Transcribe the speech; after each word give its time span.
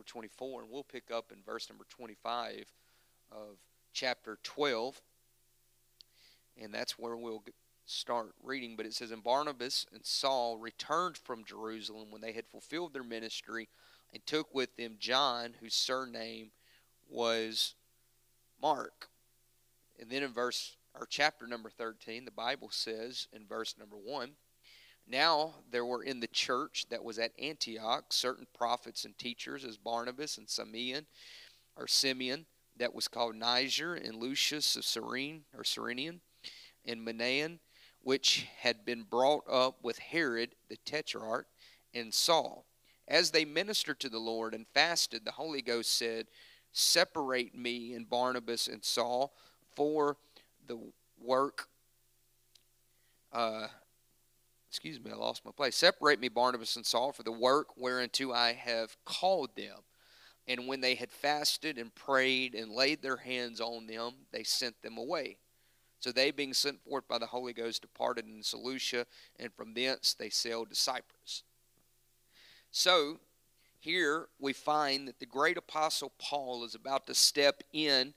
number 0.00 0.08
24, 0.08 0.62
and 0.62 0.70
we'll 0.70 0.82
pick 0.82 1.10
up 1.10 1.30
in 1.30 1.42
verse 1.44 1.68
number 1.68 1.84
25 1.90 2.64
of 3.32 3.58
chapter 3.92 4.38
12. 4.42 5.00
And 6.62 6.72
that's 6.72 6.98
where 6.98 7.16
we'll 7.16 7.42
start 7.84 8.32
reading. 8.42 8.76
But 8.76 8.86
it 8.86 8.94
says, 8.94 9.10
And 9.10 9.22
Barnabas 9.22 9.84
and 9.92 10.04
Saul 10.04 10.56
returned 10.56 11.18
from 11.18 11.44
Jerusalem 11.44 12.10
when 12.10 12.22
they 12.22 12.32
had 12.32 12.46
fulfilled 12.46 12.94
their 12.94 13.04
ministry 13.04 13.68
and 14.14 14.24
took 14.24 14.54
with 14.54 14.74
them 14.76 14.96
John, 14.98 15.54
whose 15.60 15.74
surname 15.74 16.50
was 17.10 17.74
Mark. 18.62 19.08
And 20.00 20.08
then 20.08 20.22
in 20.22 20.32
verse 20.32 20.76
or 20.98 21.06
chapter 21.06 21.46
number 21.46 21.68
13, 21.68 22.24
the 22.24 22.30
Bible 22.30 22.70
says 22.70 23.28
in 23.34 23.46
verse 23.46 23.74
number 23.78 23.96
1 23.96 24.30
Now 25.10 25.54
there 25.72 25.84
were 25.84 26.04
in 26.04 26.20
the 26.20 26.28
church 26.28 26.86
that 26.90 27.02
was 27.02 27.18
at 27.18 27.32
Antioch 27.36 28.12
certain 28.12 28.46
prophets 28.56 29.04
and 29.04 29.18
teachers, 29.18 29.64
as 29.64 29.76
Barnabas 29.76 30.38
and 30.38 30.48
Simeon, 30.48 31.06
or 31.76 31.88
Simeon, 31.88 32.46
that 32.76 32.94
was 32.94 33.08
called 33.08 33.34
Niger, 33.34 33.94
and 33.94 34.14
Lucius 34.14 34.76
of 34.76 34.84
Cyrene, 34.84 35.42
or 35.56 35.64
Cyrenian, 35.64 36.20
and 36.86 37.04
Manaen, 37.04 37.58
which 38.02 38.46
had 38.60 38.84
been 38.84 39.02
brought 39.02 39.42
up 39.50 39.82
with 39.82 39.98
Herod 39.98 40.54
the 40.68 40.76
Tetrarch, 40.84 41.46
and 41.92 42.14
Saul. 42.14 42.64
As 43.08 43.32
they 43.32 43.44
ministered 43.44 43.98
to 44.00 44.08
the 44.08 44.20
Lord 44.20 44.54
and 44.54 44.66
fasted, 44.72 45.24
the 45.24 45.32
Holy 45.32 45.60
Ghost 45.60 45.98
said, 45.98 46.28
Separate 46.72 47.52
me 47.52 47.94
and 47.94 48.08
Barnabas 48.08 48.68
and 48.68 48.84
Saul 48.84 49.32
for 49.74 50.16
the 50.68 50.78
work. 51.20 51.68
Uh, 53.32 53.66
excuse 54.70 55.02
me, 55.02 55.10
I 55.10 55.16
lost 55.16 55.44
my 55.44 55.50
place. 55.50 55.74
Separate 55.74 56.20
me, 56.20 56.28
Barnabas 56.28 56.76
and 56.76 56.86
Saul, 56.86 57.10
for 57.10 57.24
the 57.24 57.32
work 57.32 57.76
whereunto 57.76 58.32
I 58.32 58.52
have 58.52 58.96
called 59.04 59.50
them. 59.56 59.78
And 60.46 60.68
when 60.68 60.80
they 60.80 60.94
had 60.94 61.10
fasted 61.10 61.76
and 61.76 61.92
prayed 61.92 62.54
and 62.54 62.70
laid 62.70 63.02
their 63.02 63.16
hands 63.16 63.60
on 63.60 63.88
them, 63.88 64.12
they 64.30 64.44
sent 64.44 64.80
them 64.80 64.96
away. 64.96 65.38
So 65.98 66.12
they, 66.12 66.30
being 66.30 66.54
sent 66.54 66.80
forth 66.84 67.08
by 67.08 67.18
the 67.18 67.26
Holy 67.26 67.52
Ghost, 67.52 67.82
departed 67.82 68.26
in 68.26 68.44
Seleucia, 68.44 69.06
and 69.40 69.52
from 69.52 69.74
thence 69.74 70.14
they 70.14 70.30
sailed 70.30 70.70
to 70.70 70.76
Cyprus. 70.76 71.42
So 72.70 73.18
here 73.80 74.28
we 74.38 74.52
find 74.52 75.08
that 75.08 75.18
the 75.18 75.26
great 75.26 75.56
apostle 75.56 76.12
Paul 76.16 76.64
is 76.64 76.76
about 76.76 77.08
to 77.08 77.14
step 77.14 77.64
in 77.72 78.14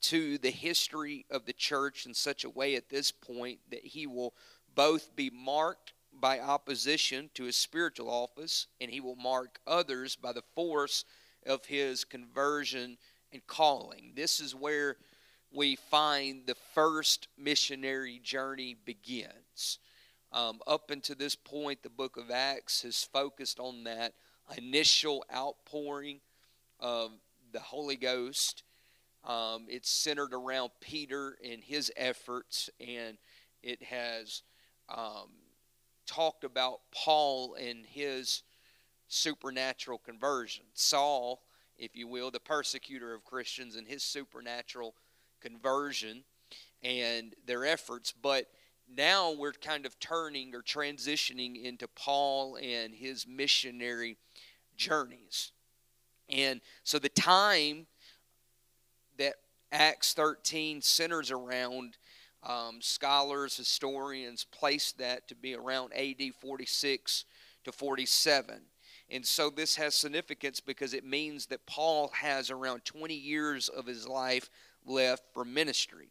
to 0.00 0.38
the 0.38 0.50
history 0.50 1.26
of 1.30 1.44
the 1.44 1.52
church 1.52 2.06
in 2.06 2.14
such 2.14 2.44
a 2.44 2.50
way 2.50 2.74
at 2.74 2.88
this 2.88 3.12
point 3.12 3.58
that 3.70 3.84
he 3.84 4.06
will 4.06 4.32
both 4.74 5.14
be 5.16 5.30
marked 5.30 5.92
by 6.12 6.40
opposition 6.40 7.30
to 7.34 7.44
his 7.44 7.56
spiritual 7.56 8.10
office 8.10 8.66
and 8.80 8.90
he 8.90 9.00
will 9.00 9.16
mark 9.16 9.60
others 9.66 10.16
by 10.16 10.32
the 10.32 10.42
force 10.54 11.04
of 11.46 11.64
his 11.66 12.04
conversion 12.04 12.98
and 13.32 13.46
calling. 13.46 14.12
This 14.14 14.40
is 14.40 14.54
where 14.54 14.96
we 15.52 15.76
find 15.76 16.46
the 16.46 16.56
first 16.74 17.28
missionary 17.38 18.20
journey 18.22 18.76
begins. 18.84 19.78
Um, 20.32 20.60
up 20.66 20.90
until 20.90 21.16
this 21.16 21.34
point, 21.34 21.82
the 21.82 21.90
book 21.90 22.16
of 22.16 22.30
Acts 22.30 22.82
has 22.82 23.02
focused 23.02 23.58
on 23.58 23.84
that 23.84 24.14
initial 24.56 25.24
outpouring 25.34 26.20
of 26.78 27.12
the 27.52 27.60
Holy 27.60 27.96
Ghost 27.96 28.62
um, 29.24 29.66
it's 29.68 29.90
centered 29.90 30.32
around 30.32 30.70
Peter 30.80 31.36
and 31.44 31.62
his 31.62 31.92
efforts, 31.96 32.70
and 32.80 33.18
it 33.62 33.82
has 33.82 34.42
um, 34.90 35.28
talked 36.06 36.44
about 36.44 36.80
Paul 36.92 37.54
and 37.54 37.84
his 37.86 38.42
supernatural 39.08 39.98
conversion. 39.98 40.64
Saul, 40.74 41.42
if 41.78 41.96
you 41.96 42.08
will, 42.08 42.30
the 42.30 42.40
persecutor 42.40 43.14
of 43.14 43.24
Christians, 43.24 43.76
and 43.76 43.86
his 43.86 44.02
supernatural 44.02 44.94
conversion 45.40 46.24
and 46.82 47.34
their 47.46 47.64
efforts. 47.64 48.12
But 48.12 48.46
now 48.94 49.32
we're 49.32 49.52
kind 49.52 49.86
of 49.86 49.98
turning 50.00 50.54
or 50.54 50.62
transitioning 50.62 51.62
into 51.62 51.88
Paul 51.88 52.58
and 52.60 52.94
his 52.94 53.26
missionary 53.26 54.16
journeys. 54.76 55.52
And 56.28 56.60
so 56.84 56.98
the 56.98 57.08
time 57.08 57.86
that 59.18 59.34
Acts 59.72 60.14
13 60.14 60.82
centers 60.82 61.30
around. 61.30 61.96
Um, 62.42 62.78
scholars, 62.80 63.56
historians 63.56 64.44
place 64.44 64.92
that 64.92 65.28
to 65.28 65.34
be 65.34 65.54
around 65.54 65.92
AD 65.94 66.22
46 66.40 67.24
to 67.64 67.72
47. 67.72 68.62
And 69.10 69.26
so 69.26 69.50
this 69.50 69.76
has 69.76 69.94
significance 69.94 70.60
because 70.60 70.94
it 70.94 71.04
means 71.04 71.46
that 71.46 71.66
Paul 71.66 72.10
has 72.14 72.50
around 72.50 72.84
20 72.84 73.14
years 73.14 73.68
of 73.68 73.86
his 73.86 74.06
life 74.06 74.48
left 74.86 75.24
for 75.34 75.44
ministry. 75.44 76.08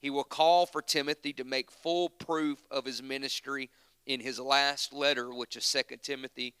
He 0.00 0.10
will 0.10 0.24
call 0.24 0.66
for 0.66 0.80
Timothy 0.80 1.32
to 1.34 1.44
make 1.44 1.70
full 1.70 2.08
proof 2.08 2.58
of 2.70 2.84
his 2.84 3.02
ministry 3.02 3.70
in 4.06 4.20
his 4.20 4.38
last 4.38 4.92
letter, 4.92 5.32
which 5.32 5.56
is 5.56 5.70
2 5.70 5.96
Timothy. 6.02 6.54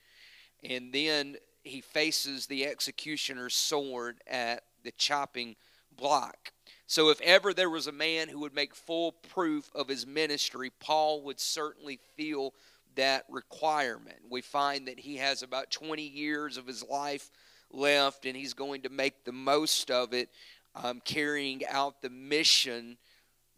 And 0.62 0.92
then 0.92 1.36
he 1.62 1.80
faces 1.80 2.46
the 2.46 2.66
executioner's 2.66 3.54
sword 3.54 4.20
at 4.26 4.64
the 4.84 4.92
chopping 4.92 5.56
block. 5.96 6.52
So, 6.90 7.10
if 7.10 7.20
ever 7.20 7.52
there 7.52 7.68
was 7.68 7.86
a 7.86 7.92
man 7.92 8.30
who 8.30 8.38
would 8.40 8.54
make 8.54 8.74
full 8.74 9.12
proof 9.12 9.70
of 9.74 9.88
his 9.88 10.06
ministry, 10.06 10.72
Paul 10.80 11.20
would 11.24 11.38
certainly 11.38 12.00
feel 12.16 12.54
that 12.94 13.26
requirement. 13.28 14.16
We 14.30 14.40
find 14.40 14.88
that 14.88 14.98
he 14.98 15.18
has 15.18 15.42
about 15.42 15.70
20 15.70 16.02
years 16.02 16.56
of 16.56 16.66
his 16.66 16.82
life 16.82 17.30
left, 17.70 18.24
and 18.24 18.34
he's 18.34 18.54
going 18.54 18.80
to 18.82 18.88
make 18.88 19.24
the 19.24 19.32
most 19.32 19.90
of 19.90 20.14
it, 20.14 20.30
um, 20.74 21.02
carrying 21.04 21.60
out 21.66 22.00
the 22.00 22.08
mission 22.08 22.96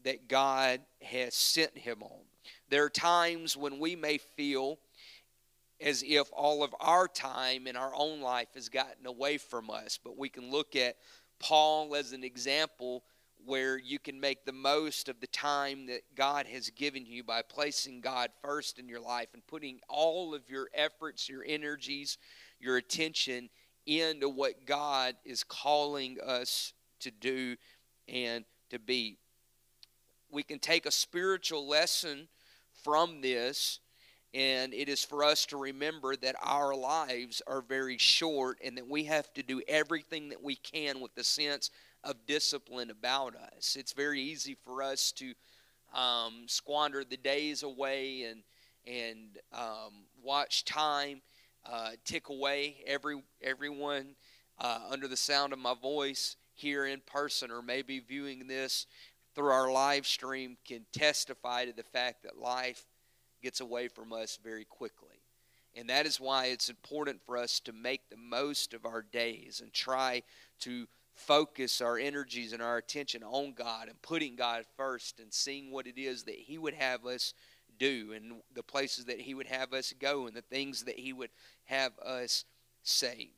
that 0.02 0.26
God 0.26 0.80
has 1.00 1.32
sent 1.32 1.78
him 1.78 2.02
on. 2.02 2.24
There 2.68 2.82
are 2.82 2.90
times 2.90 3.56
when 3.56 3.78
we 3.78 3.94
may 3.94 4.18
feel 4.18 4.80
as 5.80 6.02
if 6.04 6.28
all 6.32 6.64
of 6.64 6.74
our 6.80 7.06
time 7.06 7.68
in 7.68 7.76
our 7.76 7.92
own 7.94 8.20
life 8.20 8.48
has 8.54 8.68
gotten 8.68 9.06
away 9.06 9.38
from 9.38 9.70
us, 9.70 10.00
but 10.02 10.18
we 10.18 10.28
can 10.28 10.50
look 10.50 10.74
at 10.74 10.96
Paul 11.38 11.94
as 11.94 12.10
an 12.12 12.24
example 12.24 13.04
where 13.44 13.78
you 13.78 13.98
can 13.98 14.20
make 14.20 14.44
the 14.44 14.52
most 14.52 15.08
of 15.08 15.20
the 15.20 15.26
time 15.28 15.86
that 15.86 16.02
God 16.14 16.46
has 16.46 16.70
given 16.70 17.06
you 17.06 17.24
by 17.24 17.42
placing 17.42 18.00
God 18.00 18.30
first 18.42 18.78
in 18.78 18.88
your 18.88 19.00
life 19.00 19.28
and 19.34 19.46
putting 19.46 19.80
all 19.88 20.34
of 20.34 20.48
your 20.48 20.68
efforts, 20.74 21.28
your 21.28 21.44
energies, 21.46 22.18
your 22.58 22.76
attention 22.76 23.48
into 23.86 24.28
what 24.28 24.66
God 24.66 25.16
is 25.24 25.44
calling 25.44 26.18
us 26.24 26.72
to 27.00 27.10
do 27.10 27.56
and 28.08 28.44
to 28.70 28.78
be. 28.78 29.18
We 30.30 30.42
can 30.42 30.58
take 30.58 30.86
a 30.86 30.92
spiritual 30.92 31.66
lesson 31.68 32.28
from 32.84 33.20
this 33.20 33.80
and 34.32 34.72
it 34.72 34.88
is 34.88 35.04
for 35.04 35.24
us 35.24 35.44
to 35.46 35.56
remember 35.56 36.14
that 36.14 36.36
our 36.40 36.74
lives 36.74 37.42
are 37.48 37.62
very 37.62 37.98
short 37.98 38.58
and 38.64 38.76
that 38.76 38.88
we 38.88 39.04
have 39.04 39.32
to 39.34 39.42
do 39.42 39.60
everything 39.66 40.28
that 40.28 40.42
we 40.42 40.54
can 40.54 41.00
with 41.00 41.14
the 41.16 41.24
sense 41.24 41.70
of 42.04 42.26
discipline 42.26 42.90
about 42.90 43.34
us. 43.34 43.76
It's 43.78 43.92
very 43.92 44.20
easy 44.20 44.56
for 44.64 44.82
us 44.82 45.12
to 45.12 45.34
um, 45.94 46.44
squander 46.46 47.04
the 47.04 47.16
days 47.16 47.62
away 47.62 48.22
and 48.22 48.42
and 48.86 49.38
um, 49.52 50.04
watch 50.22 50.64
time 50.64 51.20
uh, 51.70 51.90
tick 52.04 52.28
away. 52.28 52.76
Every 52.86 53.22
everyone 53.42 54.16
uh, 54.58 54.80
under 54.90 55.08
the 55.08 55.16
sound 55.16 55.52
of 55.52 55.58
my 55.58 55.74
voice 55.74 56.36
here 56.54 56.86
in 56.86 57.00
person 57.06 57.50
or 57.50 57.62
maybe 57.62 58.00
viewing 58.00 58.46
this 58.46 58.86
through 59.34 59.50
our 59.50 59.70
live 59.70 60.06
stream 60.06 60.56
can 60.66 60.84
testify 60.92 61.64
to 61.64 61.72
the 61.72 61.82
fact 61.82 62.22
that 62.22 62.38
life 62.38 62.84
gets 63.42 63.60
away 63.60 63.88
from 63.88 64.12
us 64.12 64.38
very 64.42 64.64
quickly. 64.64 65.08
And 65.76 65.88
that 65.88 66.04
is 66.04 66.18
why 66.18 66.46
it's 66.46 66.68
important 66.68 67.20
for 67.24 67.38
us 67.38 67.60
to 67.60 67.72
make 67.72 68.08
the 68.10 68.16
most 68.16 68.74
of 68.74 68.84
our 68.84 69.02
days 69.02 69.60
and 69.62 69.72
try 69.72 70.22
to 70.60 70.86
focus 71.14 71.80
our 71.80 71.98
energies 71.98 72.52
and 72.52 72.62
our 72.62 72.78
attention 72.78 73.22
on 73.22 73.52
God 73.52 73.88
and 73.88 74.00
putting 74.02 74.36
God 74.36 74.64
first 74.76 75.20
and 75.20 75.32
seeing 75.32 75.70
what 75.70 75.86
it 75.86 75.98
is 75.98 76.24
that 76.24 76.36
He 76.36 76.58
would 76.58 76.74
have 76.74 77.04
us 77.06 77.34
do 77.78 78.12
and 78.14 78.40
the 78.54 78.62
places 78.62 79.06
that 79.06 79.20
He 79.20 79.34
would 79.34 79.46
have 79.46 79.72
us 79.72 79.92
go 79.98 80.26
and 80.26 80.36
the 80.36 80.42
things 80.42 80.84
that 80.84 80.98
He 80.98 81.12
would 81.12 81.30
have 81.64 81.92
us 81.98 82.44
say. 82.82 83.30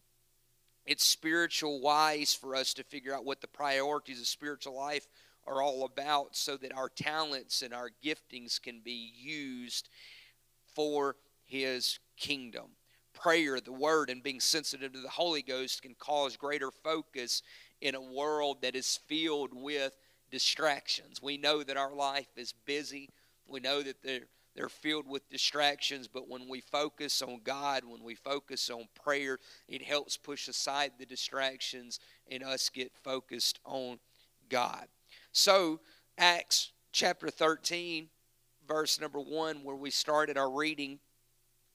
It's 0.85 1.05
spiritual 1.05 1.81
wise 1.81 2.35
for 2.35 2.57
us 2.57 2.75
to 2.75 2.85
figure 2.85 3.15
out 3.15 3.25
what 3.25 3.41
the 3.41 3.47
priorities 3.47 4.21
of 4.21 4.27
spiritual 4.27 4.77
life 4.77 5.07
are 5.47 5.63
all 5.63 5.85
about 5.85 6.37
so 6.37 6.57
that 6.57 6.77
our 6.77 6.89
talents 6.89 7.63
and 7.63 7.73
our 7.73 7.91
giftings 8.05 8.61
can 8.61 8.81
be 8.81 9.13
used 9.17 9.89
for 10.75 11.17
His 11.45 11.99
kingdom. 12.17 12.67
Prayer, 13.15 13.61
the 13.61 13.73
Word, 13.73 14.11
and 14.11 14.23
being 14.23 14.41
sensitive 14.41 14.93
to 14.93 15.01
the 15.01 15.09
Holy 15.09 15.43
Ghost 15.43 15.83
can 15.83 15.95
cause 15.95 16.37
greater 16.37 16.71
focus 16.71 17.43
in 17.81 17.95
a 17.95 18.01
world 18.01 18.63
that 18.63 18.75
is 18.75 18.99
filled 19.07 19.51
with 19.53 19.97
distractions. 20.31 21.21
We 21.23 21.37
know 21.37 21.63
that 21.63 21.77
our 21.77 21.95
life 21.95 22.29
is 22.37 22.55
busy. 22.65 23.09
We 23.47 23.61
know 23.61 23.83
that 23.83 24.03
there 24.03 24.23
they're 24.55 24.69
filled 24.69 25.09
with 25.09 25.29
distractions. 25.31 26.09
But 26.09 26.29
when 26.29 26.49
we 26.49 26.61
focus 26.61 27.23
on 27.23 27.41
God, 27.43 27.85
when 27.85 28.03
we 28.03 28.15
focus 28.15 28.71
on 28.71 28.89
prayer, 29.03 29.39
it 29.69 29.83
helps 29.83 30.17
push 30.17 30.49
aside 30.49 30.93
the 30.99 31.07
distractions 31.07 32.01
and 32.31 32.43
us 32.43 32.69
get 32.69 32.93
focused 33.03 33.61
on 33.65 33.99
God. 34.49 34.87
So, 35.33 35.81
Acts 36.19 36.73
chapter 36.93 37.31
13, 37.31 38.09
verse 38.69 39.01
number 39.01 39.21
1, 39.21 39.65
where 39.65 39.77
we 39.77 39.91
started 39.91 40.37
our 40.37 40.51
reading, 40.51 40.99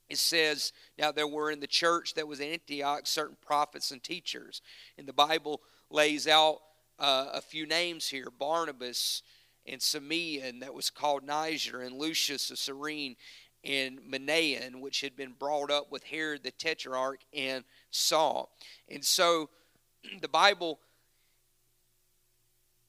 it 0.09 0.17
says, 0.17 0.71
Now 0.97 1.11
there 1.11 1.27
were 1.27 1.51
in 1.51 1.59
the 1.59 1.67
church 1.67 2.13
that 2.13 2.27
was 2.27 2.39
in 2.39 2.53
Antioch 2.53 3.05
certain 3.05 3.37
prophets 3.45 3.91
and 3.91 4.01
teachers. 4.01 4.61
And 4.97 5.07
the 5.07 5.13
Bible 5.13 5.61
lays 5.89 6.27
out 6.27 6.59
uh, 6.99 7.27
a 7.33 7.41
few 7.41 7.65
names 7.65 8.07
here 8.07 8.29
Barnabas 8.37 9.21
and 9.65 9.81
Simeon, 9.81 10.59
that 10.59 10.73
was 10.73 10.89
called 10.89 11.23
Niger, 11.23 11.81
and 11.81 11.97
Lucius 11.97 12.49
of 12.51 12.57
Cyrene, 12.57 13.17
and 13.63 13.99
Manaen, 14.09 14.79
which 14.79 15.01
had 15.01 15.15
been 15.17 15.33
brought 15.37 15.69
up 15.69 15.91
with 15.91 16.03
Herod 16.05 16.43
the 16.43 16.51
Tetrarch 16.51 17.19
and 17.33 17.65
Saul. 17.91 18.49
And 18.87 19.03
so 19.03 19.49
the 20.21 20.29
Bible, 20.29 20.79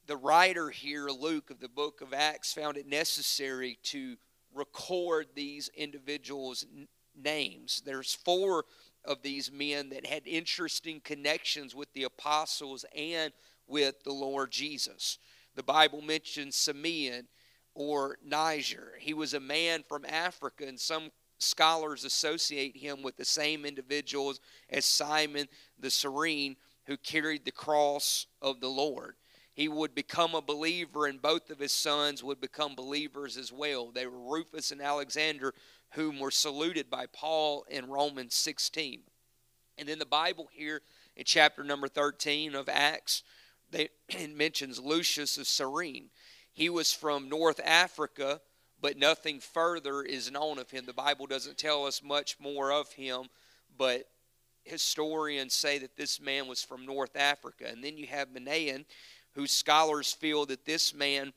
the 0.07 0.17
writer 0.17 0.71
here, 0.71 1.09
Luke 1.09 1.51
of 1.51 1.59
the 1.59 1.69
book 1.69 2.01
of 2.01 2.15
Acts, 2.15 2.53
found 2.53 2.77
it 2.77 2.87
necessary 2.87 3.79
to 3.85 4.17
record 4.55 5.27
these 5.35 5.69
individuals' 5.77 6.65
names. 7.23 7.83
There's 7.85 8.15
four 8.15 8.65
of 9.05 9.23
these 9.23 9.51
men 9.51 9.91
that 9.91 10.07
had 10.07 10.27
interesting 10.27 11.01
connections 11.03 11.75
with 11.75 11.93
the 11.93 12.05
apostles 12.05 12.85
and 12.95 13.33
with 13.67 14.03
the 14.05 14.13
Lord 14.13 14.51
Jesus. 14.51 15.19
The 15.55 15.63
Bible 15.63 16.03
mentions 16.03 16.57
Simeon 16.57 17.29
or 17.75 18.19
Niger. 18.25 18.95
He 18.99 19.15
was 19.15 19.35
a 19.35 19.41
man 19.41 19.85
from 19.89 20.05
Africa, 20.05 20.67
and 20.67 20.79
some 20.79 21.11
scholars 21.39 22.05
associate 22.05 22.77
him 22.77 23.03
with 23.03 23.17
the 23.17 23.25
same 23.25 23.65
individuals 23.65 24.41
as 24.71 24.85
Simon 24.85 25.47
the 25.79 25.91
Cyrene, 25.91 26.57
who 26.87 26.97
carried 26.97 27.45
the 27.45 27.53
cross 27.53 28.27
of 28.43 28.61
the 28.61 28.69
Lord. 28.69 29.17
He 29.53 29.69
would 29.69 29.95
become 29.95 30.35
a 30.35 30.41
believer, 30.41 31.07
and 31.07 31.21
both 31.21 31.51
of 31.51 31.59
his 31.59 31.73
sons 31.73 32.23
would 32.23 32.41
become 32.41 32.77
believers 32.77 33.37
as 33.37 33.53
well. 33.53 33.91
They 33.91 34.07
were 34.07 34.33
Rufus 34.33 34.71
and 34.71 34.81
Alexander, 34.81 35.53
whom 35.93 36.19
were 36.19 36.31
saluted 36.31 36.91
by 36.91 37.07
Paul 37.07 37.65
in 37.69 37.89
Romans 37.89 38.35
16. 38.35 39.01
And 39.79 39.89
then 39.89 39.99
the 39.99 40.07
Bible 40.07 40.49
here 40.53 40.83
in 41.17 41.25
chapter 41.25 41.65
number 41.65 41.89
13 41.89 42.55
of 42.55 42.69
Acts 42.69 43.23
they, 43.71 43.89
it 44.09 44.37
mentions 44.37 44.79
Lucius 44.79 45.39
of 45.39 45.47
Cyrene. 45.47 46.11
He 46.53 46.71
was 46.71 46.93
from 46.93 47.29
North 47.29 47.61
Africa, 47.65 48.41
but 48.81 48.97
nothing 48.97 49.41
further 49.41 50.03
is 50.03 50.31
known 50.31 50.59
of 50.59 50.71
him. 50.71 50.87
The 50.87 50.93
Bible 50.93 51.27
doesn't 51.27 51.59
tell 51.59 51.87
us 51.87 52.03
much 52.03 52.37
more 52.41 52.73
of 52.73 52.93
him, 52.93 53.25
but 53.77 54.09
historians 54.65 55.55
say 55.55 55.79
that 55.79 55.97
this 55.97 56.21
man 56.21 56.47
was 56.47 56.63
from 56.63 56.85
North 56.85 57.17
Africa. 57.17 57.67
And 57.69 57.83
then 57.83 57.97
you 57.97 58.07
have 58.07 58.29
Manaen, 58.29 58.85
whose 59.33 59.53
scholars 59.53 60.13
feel 60.13 60.47
that 60.47 60.65
this 60.65 60.95
man 60.95 61.33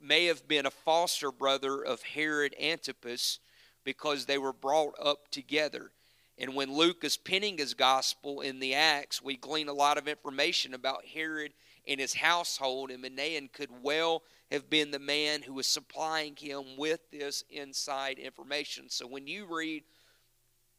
may 0.00 0.26
have 0.26 0.48
been 0.48 0.66
a 0.66 0.70
foster 0.70 1.30
brother 1.30 1.82
of 1.82 2.02
Herod 2.02 2.54
Antipas 2.60 3.38
because 3.84 4.26
they 4.26 4.38
were 4.38 4.52
brought 4.52 4.94
up 5.02 5.30
together. 5.30 5.92
And 6.38 6.54
when 6.54 6.72
Luke 6.72 7.04
is 7.04 7.16
penning 7.16 7.58
his 7.58 7.74
gospel 7.74 8.40
in 8.40 8.58
the 8.58 8.74
Acts, 8.74 9.22
we 9.22 9.36
glean 9.36 9.68
a 9.68 9.74
lot 9.74 9.98
of 9.98 10.08
information 10.08 10.74
about 10.74 11.04
Herod 11.04 11.52
and 11.86 12.00
his 12.00 12.14
household, 12.14 12.90
and 12.90 13.04
Manaen 13.04 13.52
could 13.52 13.70
well 13.82 14.22
have 14.50 14.70
been 14.70 14.90
the 14.90 14.98
man 14.98 15.42
who 15.42 15.54
was 15.54 15.66
supplying 15.66 16.36
him 16.36 16.76
with 16.76 17.00
this 17.10 17.44
inside 17.50 18.18
information. 18.18 18.88
So 18.88 19.06
when 19.06 19.26
you 19.26 19.46
read 19.48 19.82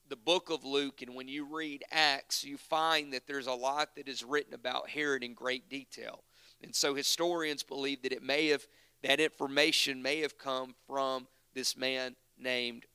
the 0.10 0.16
book 0.16 0.50
of 0.50 0.64
Luke 0.64 1.02
and 1.02 1.16
when 1.16 1.28
you 1.28 1.46
read 1.46 1.84
Acts, 1.92 2.44
you 2.44 2.58
find 2.58 3.14
that 3.14 3.26
there's 3.28 3.48
a 3.48 3.54
lot 3.54 3.96
that 3.96 4.08
is 4.08 4.24
written 4.24 4.54
about 4.54 4.90
Herod 4.90 5.24
in 5.24 5.34
great 5.34 5.70
detail. 5.70 6.24
And 6.62 6.76
so 6.76 6.94
historians 6.94 7.64
believe 7.64 8.02
that 8.04 8.14
it 8.14 8.24
may 8.24 8.48
have 8.48 8.66
that 9.04 9.20
information 9.20 10.02
may 10.02 10.22
have 10.22 10.38
come 10.38 10.76
from 10.88 11.28
this 11.54 11.76
man 11.76 12.16
named 12.38 12.86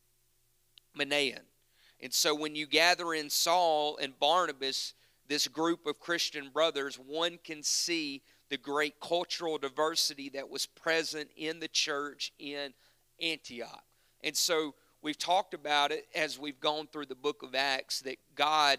And 2.00 2.12
so 2.12 2.34
when 2.34 2.54
you 2.54 2.66
gather 2.66 3.12
in 3.12 3.28
Saul 3.28 3.98
and 4.00 4.18
Barnabas, 4.18 4.94
this 5.26 5.48
group 5.48 5.86
of 5.86 6.00
Christian 6.00 6.50
brothers, 6.50 6.96
one 6.96 7.38
can 7.42 7.62
see 7.62 8.22
the 8.48 8.56
great 8.56 9.00
cultural 9.00 9.58
diversity 9.58 10.30
that 10.30 10.48
was 10.48 10.66
present 10.66 11.28
in 11.36 11.60
the 11.60 11.68
church 11.68 12.32
in 12.38 12.72
Antioch. 13.20 13.84
And 14.22 14.36
so 14.36 14.74
we've 15.02 15.18
talked 15.18 15.54
about 15.54 15.92
it 15.92 16.06
as 16.14 16.38
we've 16.38 16.60
gone 16.60 16.88
through 16.90 17.06
the 17.06 17.14
book 17.14 17.42
of 17.42 17.54
Acts 17.54 18.00
that 18.00 18.16
God 18.34 18.78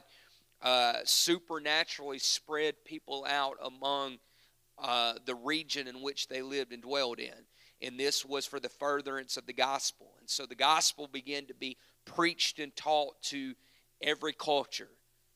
uh, 0.61 0.95
supernaturally 1.03 2.19
spread 2.19 2.83
people 2.83 3.25
out 3.29 3.57
among 3.63 4.17
uh, 4.77 5.13
the 5.25 5.35
region 5.35 5.87
in 5.87 6.01
which 6.01 6.27
they 6.27 6.41
lived 6.41 6.73
and 6.73 6.81
dwelled 6.81 7.19
in. 7.19 7.33
And 7.81 7.97
this 7.97 8.25
was 8.25 8.45
for 8.45 8.59
the 8.59 8.69
furtherance 8.69 9.37
of 9.37 9.45
the 9.45 9.53
gospel. 9.53 10.11
And 10.19 10.29
so 10.29 10.45
the 10.45 10.55
gospel 10.55 11.07
began 11.07 11.45
to 11.45 11.53
be 11.53 11.77
preached 12.05 12.59
and 12.59 12.75
taught 12.75 13.21
to 13.23 13.53
every 14.01 14.33
culture 14.33 14.89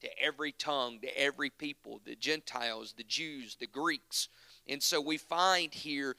to 0.04 0.20
every 0.22 0.52
tongue, 0.52 1.00
to 1.00 1.20
every 1.20 1.50
people, 1.50 2.02
the 2.06 2.16
Gentiles, 2.16 2.94
the 2.96 3.06
Jews, 3.06 3.56
the 3.60 3.68
Greeks. 3.68 4.28
And 4.68 4.84
so 4.84 5.00
we 5.00 5.18
find 5.18 5.74
here 5.74 6.18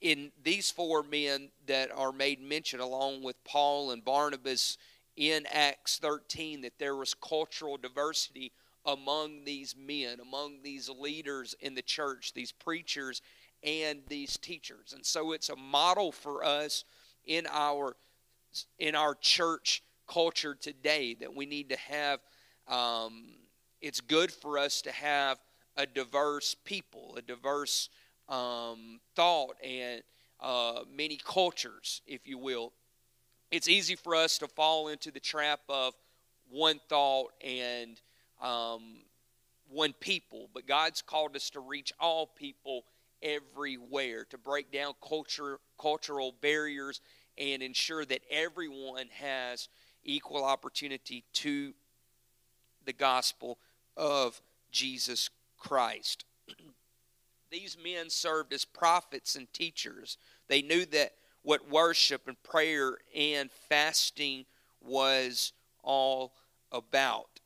in 0.00 0.32
these 0.42 0.70
four 0.70 1.02
men 1.02 1.50
that 1.66 1.90
are 1.94 2.12
made 2.12 2.40
mention 2.40 2.80
along 2.80 3.22
with 3.22 3.42
Paul 3.44 3.90
and 3.90 4.02
Barnabas 4.02 4.78
in 5.16 5.44
Acts 5.52 5.98
13 5.98 6.62
that 6.62 6.78
there 6.78 6.96
was 6.96 7.12
cultural 7.12 7.76
diversity 7.76 8.52
among 8.86 9.44
these 9.44 9.76
men, 9.76 10.18
among 10.20 10.62
these 10.62 10.88
leaders 10.88 11.54
in 11.60 11.74
the 11.74 11.82
church, 11.82 12.32
these 12.32 12.52
preachers 12.52 13.20
and 13.62 14.00
these 14.08 14.38
teachers. 14.38 14.94
And 14.94 15.04
so 15.04 15.32
it's 15.32 15.50
a 15.50 15.56
model 15.56 16.10
for 16.10 16.42
us 16.42 16.84
in 17.26 17.46
our 17.50 17.96
in 18.78 18.94
our 18.94 19.14
church 19.14 19.82
culture 20.06 20.54
today 20.54 21.14
that 21.20 21.34
we 21.34 21.46
need 21.46 21.68
to 21.68 21.76
have 21.76 22.20
um, 22.68 23.24
it's 23.80 24.00
good 24.00 24.32
for 24.32 24.58
us 24.58 24.82
to 24.82 24.92
have 24.92 25.38
a 25.76 25.86
diverse 25.86 26.54
people, 26.64 27.14
a 27.16 27.22
diverse 27.22 27.88
um, 28.28 29.00
thought, 29.14 29.54
and 29.62 30.02
uh, 30.40 30.80
many 30.92 31.18
cultures, 31.24 32.02
if 32.06 32.26
you 32.26 32.38
will. 32.38 32.72
It's 33.50 33.68
easy 33.68 33.94
for 33.94 34.14
us 34.14 34.38
to 34.38 34.48
fall 34.48 34.88
into 34.88 35.10
the 35.10 35.20
trap 35.20 35.60
of 35.68 35.94
one 36.50 36.80
thought 36.88 37.32
and 37.42 38.00
um, 38.42 38.98
one 39.70 39.94
people, 40.00 40.48
but 40.52 40.66
God's 40.66 41.00
called 41.00 41.36
us 41.36 41.50
to 41.50 41.60
reach 41.60 41.92
all 42.00 42.26
people 42.26 42.84
everywhere, 43.22 44.24
to 44.30 44.38
break 44.38 44.70
down 44.72 44.94
culture, 45.06 45.58
cultural 45.80 46.34
barriers, 46.40 47.00
and 47.38 47.62
ensure 47.62 48.04
that 48.04 48.22
everyone 48.30 49.08
has 49.12 49.68
equal 50.04 50.44
opportunity 50.44 51.24
to 51.34 51.72
the 52.84 52.92
gospel 52.92 53.58
of 53.96 54.40
Jesus 54.70 55.30
Christ. 55.58 56.24
These 57.50 57.76
men 57.82 58.10
served 58.10 58.52
as 58.52 58.64
prophets 58.64 59.36
and 59.36 59.50
teachers. 59.52 60.18
They 60.48 60.62
knew 60.62 60.84
that 60.86 61.12
what 61.42 61.70
worship 61.70 62.28
and 62.28 62.42
prayer 62.42 62.98
and 63.14 63.50
fasting 63.68 64.44
was 64.82 65.52
all 65.82 66.34
about. 66.72 67.40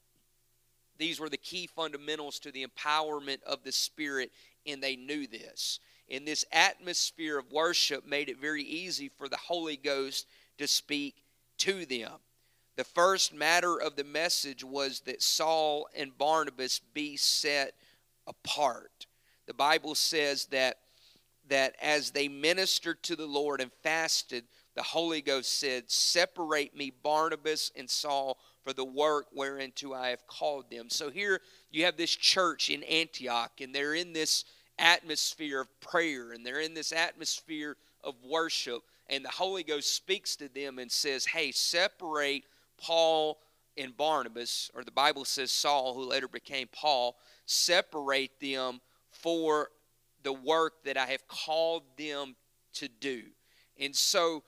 These 0.99 1.20
were 1.20 1.28
the 1.28 1.37
key 1.37 1.66
fundamentals 1.66 2.38
to 2.40 2.52
the 2.52 2.66
empowerment 2.66 3.42
of 3.44 3.62
the 3.64 3.72
Spirit, 3.72 4.30
and 4.66 4.82
they 4.82 4.96
knew 4.96 5.26
this. 5.26 5.80
And 6.11 6.26
this 6.26 6.44
atmosphere 6.52 7.38
of 7.38 7.50
worship 7.50 8.06
made 8.06 8.28
it 8.28 8.40
very 8.40 8.62
easy 8.62 9.09
for 9.09 9.28
the 9.28 9.37
Holy 9.37 9.76
Ghost 9.76 10.26
to 10.59 10.66
speak 10.66 11.23
to 11.59 11.87
them. 11.87 12.12
The 12.76 12.85
first 12.85 13.35
matter 13.35 13.76
of 13.76 13.97
the 13.97 14.04
message 14.04 14.64
was 14.64 15.00
that 15.00 15.23
Saul 15.23 15.88
and 15.94 16.16
Barnabas 16.16 16.80
be 16.94 17.16
set 17.16 17.75
apart. 18.26 19.06
The 19.47 19.54
Bible 19.54 19.94
says 19.94 20.47
that 20.47 20.78
that 21.49 21.75
as 21.82 22.11
they 22.11 22.28
ministered 22.28 23.02
to 23.02 23.16
the 23.16 23.26
Lord 23.26 23.61
and 23.61 23.71
fasted, 23.82 24.44
the 24.75 24.82
Holy 24.82 25.21
Ghost 25.21 25.59
said, 25.59 25.90
Separate 25.90 26.75
me, 26.75 26.92
Barnabas 27.02 27.71
and 27.76 27.90
Saul, 27.90 28.38
for 28.62 28.73
the 28.73 28.85
work 28.85 29.26
whereunto 29.35 29.92
I 29.92 30.09
have 30.09 30.26
called 30.26 30.71
them. 30.71 30.88
So 30.88 31.11
here 31.11 31.40
you 31.71 31.85
have 31.85 31.97
this 31.97 32.14
church 32.14 32.71
in 32.71 32.82
Antioch, 32.85 33.61
and 33.61 33.75
they're 33.75 33.94
in 33.94 34.12
this 34.12 34.44
atmosphere 34.79 35.61
of 35.61 35.81
prayer, 35.81 36.33
and 36.33 36.45
they're 36.45 36.61
in 36.61 36.75
this 36.75 36.93
atmosphere 36.93 37.76
of 38.02 38.14
worship, 38.25 38.83
and 39.09 39.25
the 39.25 39.31
Holy 39.31 39.62
Ghost 39.62 39.95
speaks 39.95 40.37
to 40.37 40.49
them 40.49 40.79
and 40.79 40.91
says, 40.91 41.26
Hey, 41.26 41.52
separate 41.52 42.45
Paul 42.79 43.38
and 43.76 43.97
Barnabas, 43.97 44.71
or 44.75 44.85
the 44.85 44.91
Bible 44.91 45.25
says 45.25 45.50
Saul, 45.50 45.95
who 45.95 46.05
later 46.05 46.29
became 46.29 46.69
Paul, 46.73 47.17
separate 47.47 48.38
them 48.41 48.81
for 49.11 49.69
the 50.23 50.33
work 50.33 50.85
that 50.85 50.97
I 50.97 51.07
have 51.07 51.26
called 51.29 51.83
them 51.97 52.37
to 52.75 52.88
do. 52.88 53.23
And 53.79 53.95
so 53.95 54.43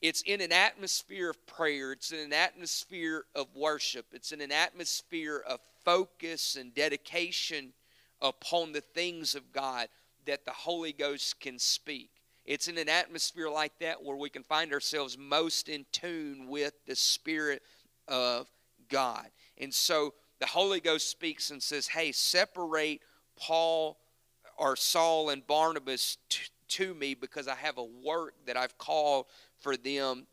it's 0.00 0.22
in 0.22 0.40
an 0.40 0.52
atmosphere 0.52 1.30
of 1.30 1.46
prayer, 1.46 1.92
it's 1.92 2.12
in 2.12 2.20
an 2.20 2.32
atmosphere 2.32 3.24
of 3.34 3.48
worship, 3.54 4.06
it's 4.12 4.32
in 4.32 4.40
an 4.40 4.52
atmosphere 4.52 5.42
of 5.46 5.60
focus 5.84 6.56
and 6.56 6.74
dedication 6.74 7.72
upon 8.20 8.72
the 8.72 8.80
things 8.80 9.34
of 9.34 9.52
God 9.52 9.88
that 10.26 10.44
the 10.44 10.52
Holy 10.52 10.92
Ghost 10.92 11.40
can 11.40 11.58
speak. 11.58 12.10
It's 12.44 12.68
in 12.68 12.78
an 12.78 12.88
atmosphere 12.88 13.50
like 13.50 13.78
that 13.80 14.02
where 14.02 14.16
we 14.16 14.30
can 14.30 14.42
find 14.42 14.72
ourselves 14.72 15.18
most 15.18 15.68
in 15.68 15.84
tune 15.92 16.48
with 16.48 16.72
the 16.86 16.96
Spirit 16.96 17.62
of 18.06 18.46
God. 18.88 19.26
And 19.58 19.72
so 19.72 20.14
the 20.40 20.46
Holy 20.46 20.80
Ghost 20.80 21.10
speaks 21.10 21.50
and 21.50 21.62
says, 21.62 21.88
Hey, 21.88 22.12
separate 22.12 23.02
Paul 23.36 23.98
or 24.56 24.76
Saul 24.76 25.30
and 25.30 25.46
Barnabas 25.46 26.18
t- 26.28 26.40
to 26.68 26.94
me 26.94 27.14
because 27.14 27.48
I 27.48 27.54
have 27.54 27.78
a 27.78 27.84
work 27.84 28.34
that 28.46 28.56
I've 28.56 28.78
called 28.78 29.26
for 29.60 29.76
them 29.76 30.26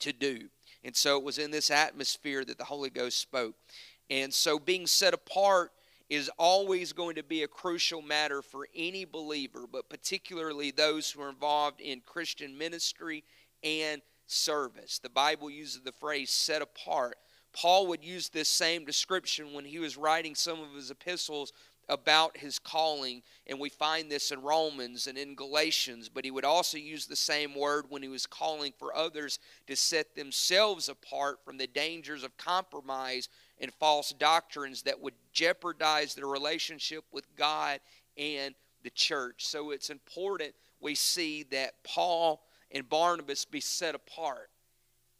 to 0.00 0.12
do. 0.12 0.48
And 0.84 0.94
so 0.94 1.18
it 1.18 1.24
was 1.24 1.38
in 1.38 1.50
this 1.50 1.70
atmosphere 1.70 2.44
that 2.44 2.58
the 2.58 2.64
Holy 2.64 2.90
Ghost 2.90 3.18
spoke. 3.18 3.54
And 4.10 4.32
so 4.32 4.58
being 4.58 4.86
set 4.86 5.12
apart 5.12 5.72
is 6.08 6.30
always 6.38 6.92
going 6.92 7.16
to 7.16 7.22
be 7.22 7.42
a 7.42 7.48
crucial 7.48 8.00
matter 8.00 8.40
for 8.40 8.66
any 8.74 9.04
believer, 9.04 9.64
but 9.70 9.90
particularly 9.90 10.70
those 10.70 11.10
who 11.10 11.20
are 11.20 11.28
involved 11.28 11.80
in 11.80 12.00
Christian 12.00 12.56
ministry 12.56 13.24
and 13.62 14.00
service. 14.26 14.98
The 14.98 15.10
Bible 15.10 15.50
uses 15.50 15.82
the 15.82 15.92
phrase 15.92 16.30
set 16.30 16.62
apart. 16.62 17.16
Paul 17.52 17.88
would 17.88 18.04
use 18.04 18.28
this 18.28 18.48
same 18.48 18.84
description 18.84 19.52
when 19.52 19.64
he 19.64 19.78
was 19.78 19.96
writing 19.96 20.34
some 20.34 20.60
of 20.60 20.74
his 20.74 20.90
epistles 20.90 21.52
about 21.88 22.36
his 22.36 22.58
calling, 22.58 23.22
and 23.46 23.58
we 23.58 23.70
find 23.70 24.10
this 24.10 24.30
in 24.30 24.42
Romans 24.42 25.06
and 25.06 25.16
in 25.16 25.34
Galatians, 25.34 26.08
but 26.08 26.24
he 26.24 26.30
would 26.30 26.44
also 26.44 26.76
use 26.76 27.06
the 27.06 27.16
same 27.16 27.54
word 27.54 27.86
when 27.88 28.02
he 28.02 28.08
was 28.08 28.26
calling 28.26 28.72
for 28.78 28.94
others 28.94 29.38
to 29.66 29.74
set 29.74 30.14
themselves 30.14 30.88
apart 30.88 31.38
from 31.44 31.56
the 31.56 31.66
dangers 31.66 32.22
of 32.22 32.36
compromise 32.36 33.28
and 33.60 33.72
false 33.74 34.12
doctrines 34.12 34.82
that 34.82 35.00
would 35.00 35.14
jeopardize 35.32 36.14
their 36.14 36.26
relationship 36.26 37.04
with 37.12 37.24
God 37.36 37.80
and 38.16 38.54
the 38.82 38.90
church. 38.90 39.46
So 39.46 39.70
it's 39.70 39.90
important 39.90 40.54
we 40.80 40.94
see 40.94 41.44
that 41.50 41.82
Paul 41.84 42.42
and 42.70 42.88
Barnabas 42.88 43.44
be 43.44 43.60
set 43.60 43.94
apart. 43.94 44.50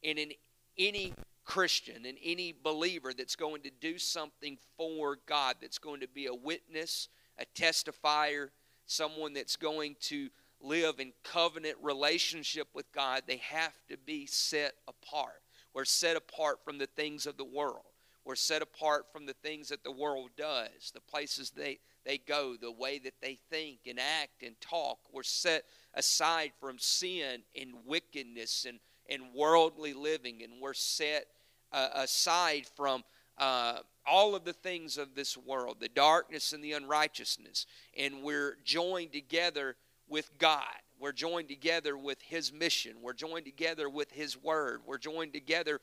And 0.05 0.19
in 0.19 0.33
any 0.77 1.15
Christian 1.45 2.07
and 2.07 2.19
any 2.23 2.55
believer 2.63 3.13
that's 3.13 3.37
going 3.37 3.63
to 3.63 3.71
do 3.81 3.99
something 3.99 4.59
for 4.77 5.19
God, 5.27 5.57
that's 5.61 5.79
going 5.79 6.01
to 6.01 6.09
be 6.09 6.27
a 6.27 6.35
witness, 6.35 7.09
a 7.39 7.45
testifier, 7.61 8.49
someone 8.87 9.33
that's 9.33 9.57
going 9.57 9.97
to 10.03 10.29
live 10.61 11.01
in 11.01 11.13
covenant 11.25 11.77
relationship 11.83 12.69
with 12.75 12.91
God, 12.93 13.23
they 13.27 13.39
have 13.39 13.75
to 13.89 13.97
be 13.97 14.27
set 14.27 14.75
apart. 14.87 15.43
We're 15.73 15.85
set 15.85 16.17
apart 16.17 16.65
from 16.65 16.79
the 16.79 16.87
things 16.87 17.27
of 17.27 17.37
the 17.37 17.45
world. 17.45 17.85
We're 18.29 18.35
set 18.35 18.61
apart 18.61 19.07
from 19.11 19.25
the 19.25 19.33
things 19.33 19.71
that 19.71 19.83
the 19.83 19.91
world 19.91 20.29
does, 20.37 20.93
the 20.93 21.01
places 21.01 21.51
they, 21.51 21.79
they 22.05 22.19
go, 22.19 22.57
the 22.61 22.71
way 22.71 22.99
that 22.99 23.15
they 23.23 23.39
think 23.49 23.79
and 23.89 23.99
act 23.99 24.43
and 24.43 24.55
talk. 24.61 24.99
We're 25.11 25.23
set 25.23 25.65
aside 25.95 26.53
from 26.61 26.79
sin 26.79 27.41
and 27.59 27.71
wickedness 27.87 28.67
and, 28.69 28.81
and 29.09 29.33
worldly 29.35 29.95
living, 29.95 30.43
and 30.43 30.61
we're 30.61 30.75
set 30.75 31.29
uh, 31.73 31.89
aside 31.95 32.67
from 32.77 33.03
uh, 33.39 33.79
all 34.07 34.35
of 34.35 34.45
the 34.45 34.53
things 34.53 34.99
of 34.99 35.15
this 35.15 35.35
world, 35.39 35.79
the 35.81 35.89
darkness 35.89 36.53
and 36.53 36.63
the 36.63 36.75
unrighteousness, 36.75 37.65
and 37.97 38.23
we're 38.23 38.59
joined 38.63 39.15
together 39.15 39.75
with 40.07 40.37
God. 40.37 40.65
We're 41.01 41.13
joined 41.13 41.49
together 41.49 41.97
with 41.97 42.21
His 42.21 42.53
mission. 42.53 42.97
We're 43.01 43.15
joined 43.15 43.47
together 43.47 43.89
with 43.89 44.11
His 44.13 44.37
Word. 44.37 44.83
We're 44.85 44.99
joined 44.99 45.33
together 45.33 45.81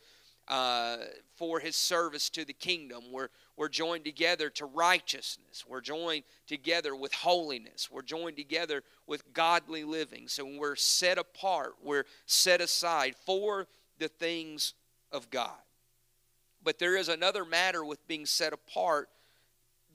uh, 0.47 0.97
for 1.35 1.59
His 1.59 1.75
service 1.75 2.29
to 2.31 2.45
the 2.45 2.53
kingdom. 2.53 3.03
We're, 3.11 3.29
we're 3.57 3.69
joined 3.69 4.05
together 4.05 4.49
to 4.51 4.65
righteousness. 4.65 5.65
We're 5.67 5.81
joined 5.81 6.23
together 6.47 6.95
with 6.95 7.13
holiness. 7.13 7.89
We're 7.91 8.03
joined 8.03 8.37
together 8.37 8.83
with 9.07 9.33
godly 9.33 9.83
living. 9.83 10.27
So 10.27 10.45
we're 10.45 10.75
set 10.75 11.17
apart. 11.17 11.75
We're 11.83 12.05
set 12.25 12.61
aside 12.61 13.15
for 13.25 13.67
the 13.97 14.07
things 14.07 14.73
of 15.11 15.29
God. 15.29 15.51
But 16.63 16.79
there 16.79 16.95
is 16.95 17.09
another 17.09 17.45
matter 17.45 17.85
with 17.85 18.05
being 18.07 18.25
set 18.25 18.53
apart 18.53 19.09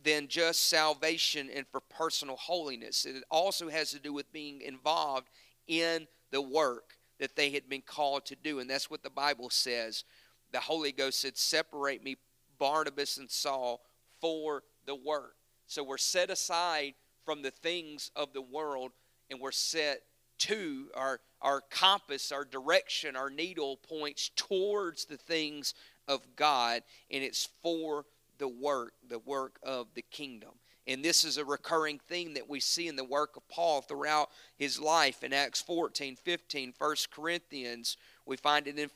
than 0.03 0.29
just 0.29 0.69
salvation 0.69 1.51
and 1.55 1.67
for 1.67 1.81
personal 1.81 2.37
holiness. 2.37 3.05
It 3.05 3.23
also 3.31 3.69
has 3.69 3.91
to 3.91 3.99
do 3.99 4.13
with 4.13 4.33
being 4.33 4.63
involved 4.63 5.29
in 5.67 6.07
the 6.31 6.41
work 6.41 6.97
that 7.19 7.37
they 7.37 7.51
had 7.51 7.69
been 7.69 7.83
called 7.83 8.25
to 8.27 8.37
do. 8.37 8.61
And 8.61 8.71
that's 8.71 8.91
what 8.91 9.03
the 9.03 9.11
Bible 9.11 9.51
says. 9.51 10.05
The 10.53 10.61
Holy 10.61 10.93
Ghost 10.93 11.21
said, 11.21 11.37
Separate 11.37 12.03
me, 12.03 12.17
Barnabas 12.59 13.17
and 13.17 13.31
Saul, 13.31 13.81
for 14.21 14.63
the 14.87 14.95
work. 14.95 15.37
So 15.67 15.83
we're 15.83 15.99
set 15.99 16.31
aside 16.31 16.95
from 17.25 17.43
the 17.43 17.51
things 17.51 18.11
of 18.17 18.33
the 18.33 18.43
world 18.43 18.93
and 19.31 19.41
we're 19.41 19.53
set 19.53 20.03
to 20.39 20.89
our, 20.95 21.21
our 21.41 21.61
compass, 21.71 22.33
our 22.33 22.45
direction, 22.45 23.15
our 23.15 23.31
needle 23.31 23.77
points 23.77 24.31
towards 24.37 25.05
the 25.05 25.17
things 25.17 25.75
of 26.09 26.21
God, 26.35 26.83
and 27.11 27.23
it's 27.23 27.49
for 27.63 28.05
the 28.39 28.49
work, 28.49 28.95
the 29.09 29.19
work 29.19 29.59
of 29.63 29.89
the 29.95 30.05
kingdom. 30.11 30.51
And 30.87 31.05
this 31.05 31.25
is 31.25 31.37
a 31.37 31.45
recurring 31.45 32.01
theme 32.09 32.35
that 32.35 32.49
we 32.49 32.59
see 32.59 32.89
in 32.89 32.97
the 32.97 33.05
work 33.05 33.37
of 33.37 33.47
Paul 33.49 33.83
throughout 33.83 34.31
his 34.57 34.81
life 34.81 35.23
in 35.23 35.33
Acts 35.33 35.61
14, 35.61 36.17
15, 36.17 36.75
1 36.77 36.97
Corinthians. 37.13 37.97
We 38.27 38.37
find 38.37 38.67
it 38.67 38.79
in 38.79 38.89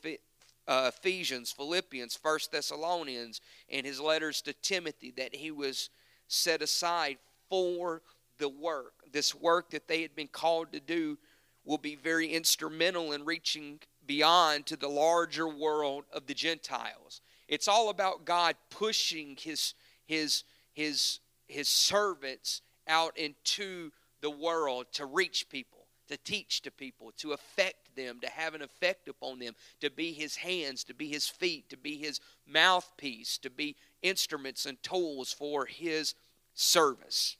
uh, 0.67 0.91
Ephesians, 0.95 1.51
Philippians, 1.51 2.17
1 2.21 2.39
Thessalonians, 2.51 3.41
and 3.69 3.85
his 3.85 3.99
letters 3.99 4.41
to 4.43 4.53
Timothy 4.53 5.13
that 5.17 5.35
he 5.35 5.51
was 5.51 5.89
set 6.27 6.61
aside 6.61 7.17
for 7.49 8.01
the 8.37 8.49
work. 8.49 8.93
This 9.11 9.35
work 9.35 9.69
that 9.71 9.87
they 9.87 10.01
had 10.01 10.15
been 10.15 10.27
called 10.27 10.71
to 10.73 10.79
do 10.79 11.17
will 11.63 11.77
be 11.77 11.95
very 11.95 12.27
instrumental 12.27 13.11
in 13.11 13.25
reaching 13.25 13.79
beyond 14.05 14.65
to 14.67 14.75
the 14.75 14.87
larger 14.87 15.47
world 15.47 16.05
of 16.13 16.27
the 16.27 16.33
Gentiles. 16.33 17.21
It's 17.47 17.67
all 17.67 17.89
about 17.89 18.25
God 18.25 18.55
pushing 18.69 19.37
his 19.39 19.73
his 20.05 20.43
his 20.73 21.19
his 21.47 21.67
servants 21.67 22.61
out 22.87 23.17
into 23.17 23.91
the 24.21 24.29
world 24.29 24.87
to 24.93 25.05
reach 25.05 25.49
people, 25.49 25.74
to 26.07 26.17
teach 26.17 26.61
to 26.61 26.71
people, 26.71 27.11
to 27.17 27.33
affect 27.33 27.95
them, 27.95 28.19
to 28.21 28.29
have 28.29 28.53
an 28.53 28.61
effect 28.61 29.07
upon 29.07 29.39
them, 29.39 29.53
to 29.81 29.89
be 29.89 30.13
his 30.13 30.35
hands, 30.35 30.83
to 30.85 30.93
be 30.93 31.07
his 31.07 31.27
feet, 31.27 31.69
to 31.69 31.77
be 31.77 31.97
his 31.97 32.19
mouthpiece, 32.47 33.37
to 33.39 33.49
be 33.49 33.75
instruments 34.01 34.65
and 34.65 34.81
tools 34.83 35.33
for 35.33 35.65
his 35.65 36.13
service. 36.53 37.37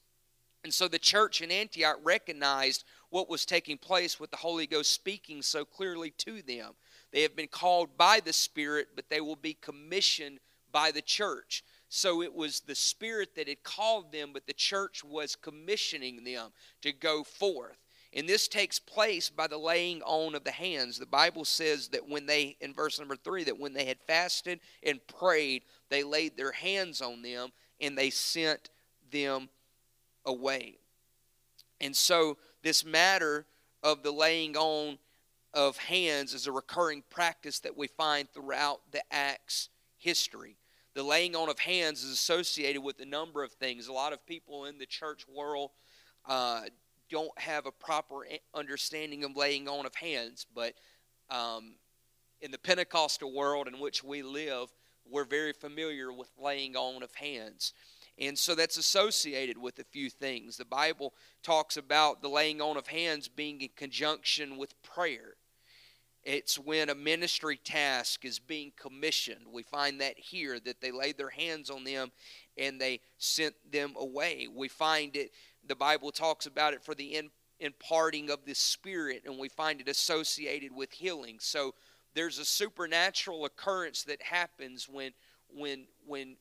And 0.63 0.73
so 0.73 0.87
the 0.87 0.97
church 0.97 1.41
in 1.41 1.51
Antioch 1.51 1.99
recognized 2.03 2.85
what 3.11 3.29
was 3.29 3.45
taking 3.45 3.77
place 3.77 4.19
with 4.19 4.31
the 4.31 4.37
Holy 4.37 4.65
Ghost 4.65 4.91
speaking 4.91 5.43
so 5.43 5.63
clearly 5.63 6.09
to 6.17 6.41
them. 6.41 6.71
They 7.11 7.21
have 7.21 7.35
been 7.35 7.47
called 7.47 7.95
by 7.97 8.19
the 8.19 8.33
Spirit, 8.33 8.89
but 8.95 9.09
they 9.09 9.21
will 9.21 9.35
be 9.35 9.53
commissioned 9.53 10.39
by 10.71 10.89
the 10.89 11.03
church. 11.03 11.63
So 11.87 12.23
it 12.23 12.33
was 12.33 12.61
the 12.61 12.75
Spirit 12.75 13.35
that 13.35 13.47
had 13.47 13.63
called 13.63 14.11
them, 14.11 14.31
but 14.33 14.47
the 14.47 14.53
church 14.53 15.03
was 15.03 15.35
commissioning 15.35 16.23
them 16.23 16.49
to 16.81 16.91
go 16.91 17.23
forth. 17.23 17.77
And 18.15 18.29
this 18.29 18.47
takes 18.47 18.79
place 18.79 19.29
by 19.29 19.47
the 19.47 19.57
laying 19.57 20.01
on 20.03 20.35
of 20.35 20.45
the 20.45 20.51
hands. 20.51 20.97
The 20.97 21.05
Bible 21.05 21.43
says 21.43 21.89
that 21.89 22.07
when 22.07 22.25
they, 22.25 22.55
in 22.61 22.73
verse 22.73 22.97
number 22.97 23.17
three, 23.17 23.43
that 23.43 23.59
when 23.59 23.73
they 23.73 23.85
had 23.85 23.99
fasted 24.07 24.61
and 24.81 25.05
prayed, 25.05 25.63
they 25.89 26.01
laid 26.01 26.37
their 26.37 26.53
hands 26.53 27.01
on 27.01 27.21
them 27.21 27.49
and 27.81 27.97
they 27.97 28.09
sent 28.09 28.69
them 29.11 29.49
away. 30.25 30.77
And 31.81 31.93
so, 31.93 32.37
this 32.63 32.85
matter 32.85 33.45
of 33.83 34.01
the 34.01 34.11
laying 34.11 34.55
on 34.55 34.97
of 35.53 35.77
hands 35.77 36.33
is 36.33 36.47
a 36.47 36.51
recurring 36.51 37.03
practice 37.09 37.59
that 37.59 37.77
we 37.77 37.87
find 37.87 38.29
throughout 38.29 38.79
the 38.91 39.01
Acts 39.11 39.69
history. 39.97 40.57
The 40.93 41.03
laying 41.03 41.35
on 41.35 41.49
of 41.49 41.59
hands 41.59 42.03
is 42.03 42.11
associated 42.11 42.81
with 42.81 42.99
a 43.01 43.05
number 43.05 43.43
of 43.43 43.51
things. 43.51 43.87
A 43.87 43.93
lot 43.93 44.13
of 44.13 44.25
people 44.25 44.65
in 44.65 44.77
the 44.77 44.85
church 44.85 45.25
world 45.27 45.71
uh, 46.25 46.61
don't 47.09 47.37
have 47.39 47.65
a 47.65 47.71
proper 47.71 48.25
understanding 48.53 49.23
of 49.23 49.35
laying 49.35 49.67
on 49.67 49.85
of 49.85 49.95
hands, 49.95 50.45
but 50.53 50.73
um, 51.29 51.75
in 52.41 52.51
the 52.51 52.57
Pentecostal 52.57 53.33
world 53.33 53.67
in 53.67 53.79
which 53.79 54.03
we 54.03 54.21
live, 54.21 54.69
we're 55.09 55.25
very 55.25 55.53
familiar 55.53 56.11
with 56.11 56.29
laying 56.41 56.75
on 56.75 57.03
of 57.03 57.13
hands. 57.15 57.73
And 58.17 58.37
so 58.37 58.55
that's 58.55 58.77
associated 58.77 59.57
with 59.57 59.77
a 59.79 59.83
few 59.83 60.09
things. 60.09 60.57
The 60.57 60.65
Bible 60.65 61.13
talks 61.43 61.75
about 61.75 62.21
the 62.21 62.29
laying 62.29 62.61
on 62.61 62.77
of 62.77 62.87
hands 62.87 63.27
being 63.27 63.61
in 63.61 63.69
conjunction 63.75 64.57
with 64.57 64.81
prayer. 64.83 65.35
It's 66.23 66.57
when 66.57 66.89
a 66.89 66.95
ministry 66.95 67.59
task 67.63 68.25
is 68.25 68.39
being 68.39 68.71
commissioned. 68.75 69.45
We 69.51 69.61
find 69.61 70.01
that 70.01 70.17
here, 70.17 70.59
that 70.61 70.81
they 70.81 70.91
laid 70.91 71.17
their 71.17 71.29
hands 71.29 71.69
on 71.69 71.83
them 71.83 72.11
and 72.57 72.81
they 72.81 73.01
sent 73.19 73.53
them 73.69 73.93
away. 73.95 74.47
We 74.53 74.67
find 74.67 75.15
it, 75.15 75.31
the 75.67 75.75
Bible 75.75 76.11
talks 76.11 76.45
about 76.45 76.73
it 76.73 76.83
for 76.83 76.95
the 76.95 77.21
imparting 77.59 78.29
of 78.29 78.45
the 78.45 78.55
Spirit, 78.55 79.23
and 79.25 79.37
we 79.37 79.49
find 79.49 79.81
it 79.81 79.87
associated 79.87 80.75
with 80.75 80.91
healing. 80.91 81.37
So 81.39 81.73
there's 82.13 82.39
a 82.39 82.45
supernatural 82.45 83.45
occurrence 83.45 84.03
that 84.03 84.21
happens 84.21 84.87
when 84.89 85.11
when 85.53 85.85
when 86.05 86.37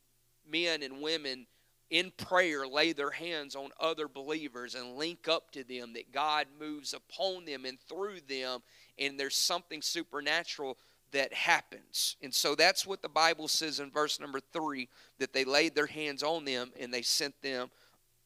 men 0.49 0.83
and 0.83 1.01
women 1.01 1.47
in 1.91 2.13
prayer 2.17 2.67
lay 2.67 2.93
their 2.93 3.11
hands 3.11 3.55
on 3.55 3.71
other 3.79 4.09
believers 4.09 4.75
and 4.75 4.97
link 4.97 5.29
up 5.29 5.51
to 5.53 5.63
them 5.65 5.93
that 5.93 6.13
God 6.13 6.47
moves 6.59 6.95
upon 6.95 7.45
them 7.45 7.65
and 7.65 7.79
through 7.79 8.21
them 8.29 8.61
and 8.99 9.19
there's 9.19 9.37
something 9.37 9.83
supernatural 9.83 10.79
that 11.13 11.33
happens. 11.33 12.17
And 12.23 12.35
so 12.35 12.55
that's 12.55 12.87
what 12.87 13.03
the 13.03 13.09
Bible 13.09 13.49
says 13.49 13.81
in 13.81 13.91
verse 13.91 14.19
number 14.19 14.41
3 14.53 14.89
that 15.19 15.33
they 15.33 15.45
laid 15.45 15.75
their 15.75 15.87
hands 15.87 16.23
on 16.23 16.45
them 16.45 16.73
and 16.79 16.93
they 16.93 17.03
sent 17.03 17.41
them 17.43 17.71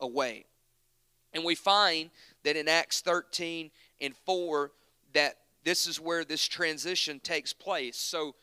away. 0.01 0.47
And 1.35 1.45
we 1.45 1.55
find 1.55 2.11
that 2.45 2.57
in 2.57 2.69
Acts 2.69 3.01
13 3.01 3.71
and 4.01 4.17
4 4.25 4.71
that 5.13 5.37
this 5.65 5.87
is 5.87 6.01
where 6.01 6.25
this 6.25 6.47
transition 6.47 7.21
takes 7.21 7.53
place. 7.53 7.97
So 7.97 8.35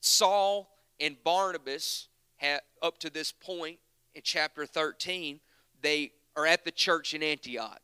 Saul 0.00 0.70
and 0.98 1.16
Barnabas 1.24 2.08
had, 2.36 2.60
up 2.82 2.98
to 2.98 3.10
this 3.10 3.32
point 3.32 3.78
in 4.14 4.22
chapter 4.24 4.66
13, 4.66 5.40
they 5.82 6.12
are 6.36 6.46
at 6.46 6.64
the 6.64 6.70
church 6.70 7.14
in 7.14 7.22
Antioch. 7.22 7.80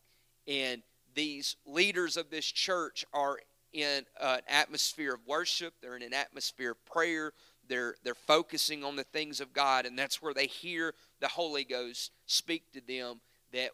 And 0.47 0.83
these 1.15 1.57
leaders 1.67 2.17
of 2.17 2.31
this 2.31 2.47
church 2.47 3.05
are 3.13 3.39
in 3.73 4.05
an 4.21 4.41
atmosphere 4.49 5.15
of 5.15 5.21
worship, 5.27 5.75
they're 5.83 5.97
in 5.97 6.03
an 6.03 6.15
atmosphere 6.15 6.73
of 6.73 6.85
prayer, 6.87 7.33
they're, 7.69 7.97
they're 8.05 8.15
focusing 8.15 8.85
on 8.85 8.97
the 8.97 9.05
things 9.05 9.41
of 9.41 9.53
God, 9.53 9.87
and 9.87 9.99
that's 9.99 10.23
where 10.23 10.33
they 10.33 10.47
hear 10.47 10.95
the 11.21 11.29
Holy 11.29 11.65
Ghost 11.65 12.13
speak 12.27 12.73
to 12.73 12.81
them 12.81 13.21
that 13.53 13.71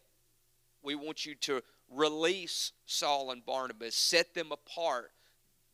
we 0.82 0.94
want 0.94 1.24
you 1.24 1.34
to 1.36 1.62
release 1.90 2.72
Saul 2.86 3.30
and 3.30 3.44
Barnabas, 3.44 3.94
set 3.94 4.34
them 4.34 4.52
apart. 4.52 5.10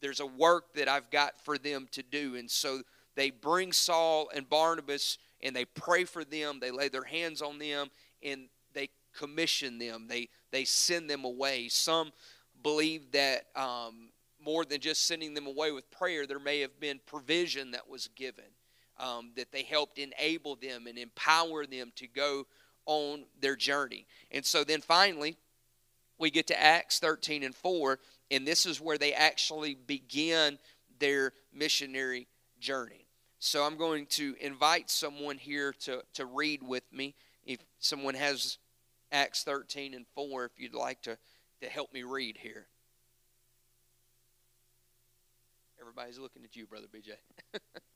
There's 0.01 0.21
a 0.21 0.27
work 0.27 0.75
that 0.75 0.89
I've 0.89 1.11
got 1.11 1.39
for 1.45 1.59
them 1.59 1.89
to 1.93 2.03
do. 2.03 2.37
And 2.37 2.51
so 2.51 2.83
they 3.15 3.31
bring 3.31 3.73
Saul 3.73 4.29
and 4.35 4.49
Barnabas 4.49 5.19
and 5.41 5.55
they 5.55 5.65
pray 5.65 6.05
for 6.05 6.25
them, 6.25 6.59
they 6.61 6.71
lay 6.71 6.89
their 6.89 7.05
hands 7.05 7.43
on 7.43 7.59
them, 7.59 7.89
and 8.23 8.49
they 8.75 8.91
commission 9.17 9.79
them, 9.79 10.07
they, 10.09 10.29
they 10.51 10.65
send 10.65 11.09
them 11.09 11.25
away. 11.25 11.69
Some 11.69 12.13
believe 12.63 13.13
that 13.13 13.47
um, 13.55 14.11
more 14.45 14.65
than 14.65 14.81
just 14.81 15.07
sending 15.07 15.35
them 15.35 15.47
away 15.47 15.71
with 15.71 15.91
prayer, 15.91 16.27
there 16.27 16.41
may 16.41 16.61
have 16.61 16.79
been 16.81 17.01
provision 17.07 17.71
that 17.73 17.89
was 17.89 18.09
given, 18.17 18.45
um, 18.99 19.31
that 19.37 19.53
they 19.53 19.63
helped 19.63 19.99
enable 19.99 20.57
them 20.57 20.87
and 20.87 20.99
empower 20.99 21.67
them 21.67 21.93
to 21.97 22.07
go 22.09 22.47
on 22.89 23.25
their 23.41 23.55
journey. 23.55 24.07
And 24.33 24.45
so 24.45 24.65
then 24.65 24.81
finally, 24.81 25.37
we 26.19 26.31
get 26.31 26.49
to 26.49 26.61
Acts 26.61 26.99
13 26.99 27.45
and 27.45 27.55
4, 27.55 28.01
and 28.31 28.47
this 28.47 28.67
is 28.67 28.81
where 28.81 28.99
they 28.99 29.13
actually 29.13 29.75
begin 29.75 30.59
their 30.99 31.33
missionary 31.55 32.27
journey. 32.59 33.07
So 33.39 33.63
I'm 33.63 33.77
going 33.77 34.07
to 34.07 34.35
invite 34.41 34.91
someone 34.91 35.37
here 35.39 35.75
to, 35.83 36.03
to 36.15 36.25
read 36.25 36.63
with 36.63 36.83
me. 36.91 37.15
If 37.45 37.61
someone 37.79 38.15
has 38.15 38.59
Acts 39.13 39.45
13 39.45 39.95
and 39.95 40.07
4, 40.15 40.47
if 40.47 40.53
you'd 40.57 40.75
like 40.75 41.03
to, 41.03 41.19
to 41.61 41.69
help 41.69 41.93
me 41.93 42.03
read 42.03 42.39
here. 42.39 42.67
Everybody's 45.79 46.19
looking 46.19 46.43
at 46.43 46.57
you, 46.57 46.67
Brother 46.67 46.87
BJ. 46.93 47.13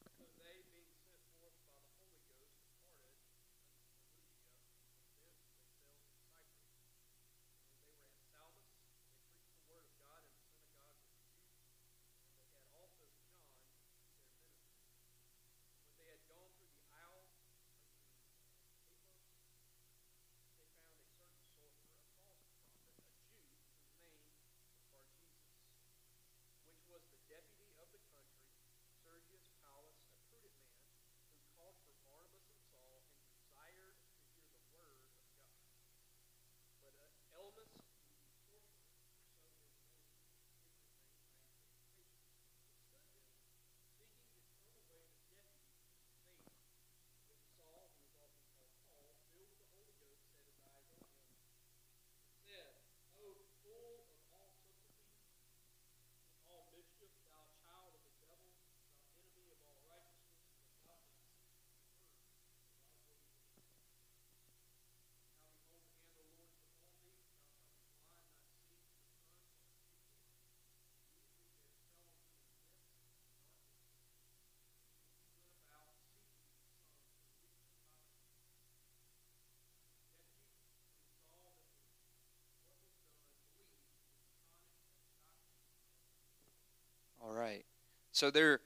So 88.12 88.30
there 88.30 88.60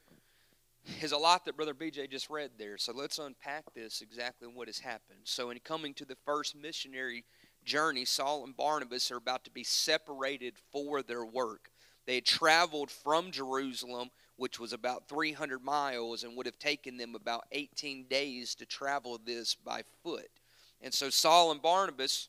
is 1.01 1.13
a 1.13 1.17
lot 1.17 1.45
that 1.45 1.57
Brother 1.57 1.73
BJ 1.73 2.11
just 2.11 2.29
read 2.29 2.51
there. 2.59 2.77
So 2.79 2.93
let's 2.93 3.19
unpack 3.19 3.65
this 3.75 4.03
exactly 4.03 4.49
what 4.49 4.67
has 4.67 4.81
happened. 4.81 5.21
So 5.25 5.51
in 5.51 5.59
coming 5.61 5.95
to 5.95 6.05
the 6.05 6.17
first 6.27 6.57
missionary 6.57 7.25
journey, 7.65 8.05
Saul 8.05 8.45
and 8.45 8.57
Barnabas 8.57 9.11
are 9.13 9.17
about 9.17 9.45
to 9.45 9.51
be 9.51 9.63
separated 9.63 10.55
for 10.73 11.01
their 11.01 11.25
work. 11.25 11.71
They 12.07 12.17
had 12.17 12.25
traveled 12.25 12.91
from 12.91 13.31
Jerusalem, 13.31 14.11
which 14.37 14.59
was 14.59 14.73
about 14.73 15.09
300 15.09 15.63
miles, 15.63 16.25
and 16.25 16.37
would 16.37 16.47
have 16.47 16.59
taken 16.59 16.97
them 16.97 17.15
about 17.15 17.45
18 17.53 18.07
days 18.09 18.57
to 18.57 18.67
travel 18.67 19.21
this 19.25 19.55
by 19.55 19.83
foot. 20.03 20.31
And 20.83 20.93
so 20.93 21.09
Saul 21.09 21.53
and 21.53 21.63
Barnabas, 21.63 22.29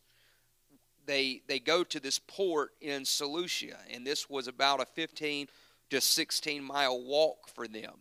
they 1.05 1.41
they 1.47 1.59
go 1.59 1.83
to 1.83 1.99
this 1.99 2.19
port 2.19 2.71
in 2.81 3.05
Seleucia, 3.05 3.77
and 3.91 4.05
this 4.05 4.29
was 4.29 4.47
about 4.47 4.81
a 4.81 4.85
15 4.85 5.47
just 5.89 6.11
16 6.13 6.63
mile 6.63 7.01
walk 7.01 7.47
for 7.53 7.67
them. 7.67 7.93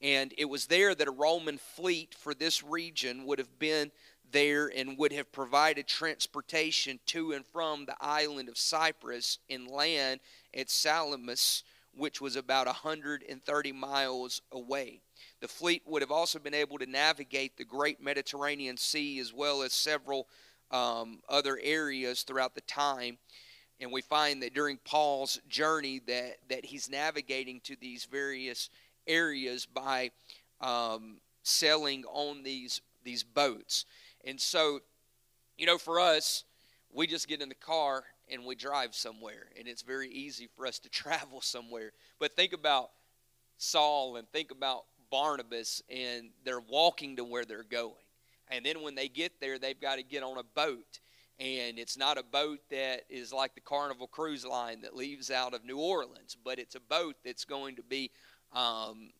And 0.00 0.32
it 0.38 0.44
was 0.44 0.66
there 0.66 0.94
that 0.94 1.08
a 1.08 1.12
Roman 1.12 1.58
fleet 1.58 2.14
for 2.14 2.34
this 2.34 2.62
region 2.62 3.24
would 3.26 3.38
have 3.38 3.58
been 3.58 3.90
there 4.30 4.70
and 4.74 4.98
would 4.98 5.12
have 5.12 5.32
provided 5.32 5.86
transportation 5.86 7.00
to 7.06 7.32
and 7.32 7.44
from 7.46 7.86
the 7.86 7.96
island 8.00 8.48
of 8.48 8.58
Cyprus 8.58 9.38
and 9.48 9.66
land 9.66 10.20
at 10.54 10.70
Salamis, 10.70 11.64
which 11.96 12.20
was 12.20 12.36
about 12.36 12.66
130 12.66 13.72
miles 13.72 14.42
away. 14.52 15.00
The 15.40 15.48
fleet 15.48 15.82
would 15.86 16.02
have 16.02 16.10
also 16.10 16.38
been 16.38 16.54
able 16.54 16.78
to 16.78 16.86
navigate 16.86 17.56
the 17.56 17.64
great 17.64 18.00
Mediterranean 18.00 18.76
Sea 18.76 19.18
as 19.18 19.32
well 19.32 19.62
as 19.62 19.72
several 19.72 20.28
um, 20.70 21.20
other 21.28 21.58
areas 21.62 22.22
throughout 22.22 22.54
the 22.54 22.60
time 22.62 23.18
and 23.80 23.92
we 23.92 24.02
find 24.02 24.42
that 24.42 24.54
during 24.54 24.78
Paul's 24.84 25.40
journey 25.48 26.00
that 26.06 26.38
that 26.48 26.64
he's 26.64 26.90
navigating 26.90 27.60
to 27.64 27.76
these 27.80 28.04
various 28.04 28.70
areas 29.06 29.66
by 29.66 30.10
um, 30.60 31.18
sailing 31.42 32.04
on 32.06 32.42
these 32.42 32.80
these 33.04 33.22
boats. 33.22 33.84
And 34.24 34.40
so, 34.40 34.80
you 35.56 35.66
know, 35.66 35.78
for 35.78 36.00
us, 36.00 36.44
we 36.92 37.06
just 37.06 37.28
get 37.28 37.40
in 37.40 37.48
the 37.48 37.54
car 37.54 38.04
and 38.30 38.44
we 38.44 38.54
drive 38.54 38.94
somewhere, 38.94 39.46
and 39.58 39.66
it's 39.66 39.82
very 39.82 40.10
easy 40.10 40.48
for 40.56 40.66
us 40.66 40.78
to 40.80 40.88
travel 40.90 41.40
somewhere. 41.40 41.92
But 42.18 42.36
think 42.36 42.52
about 42.52 42.90
Saul 43.56 44.16
and 44.16 44.28
think 44.28 44.50
about 44.50 44.84
Barnabas, 45.10 45.82
and 45.88 46.30
they're 46.44 46.60
walking 46.60 47.16
to 47.16 47.24
where 47.24 47.44
they're 47.44 47.62
going. 47.62 47.94
And 48.50 48.64
then 48.64 48.82
when 48.82 48.94
they 48.94 49.08
get 49.08 49.40
there, 49.40 49.58
they've 49.58 49.80
got 49.80 49.96
to 49.96 50.02
get 50.02 50.22
on 50.22 50.38
a 50.38 50.42
boat 50.42 51.00
and 51.40 51.78
it's 51.78 51.96
not 51.96 52.18
a 52.18 52.22
boat 52.22 52.60
that 52.70 53.02
is 53.08 53.32
like 53.32 53.54
the 53.54 53.60
Carnival 53.60 54.08
Cruise 54.08 54.44
Line 54.44 54.80
that 54.82 54.96
leaves 54.96 55.30
out 55.30 55.54
of 55.54 55.64
New 55.64 55.78
Orleans, 55.78 56.36
but 56.42 56.58
it's 56.58 56.74
a 56.74 56.80
boat 56.80 57.16
that's 57.24 57.44
going 57.44 57.76
to 57.76 57.82
be 57.82 58.10
um, 58.52 59.10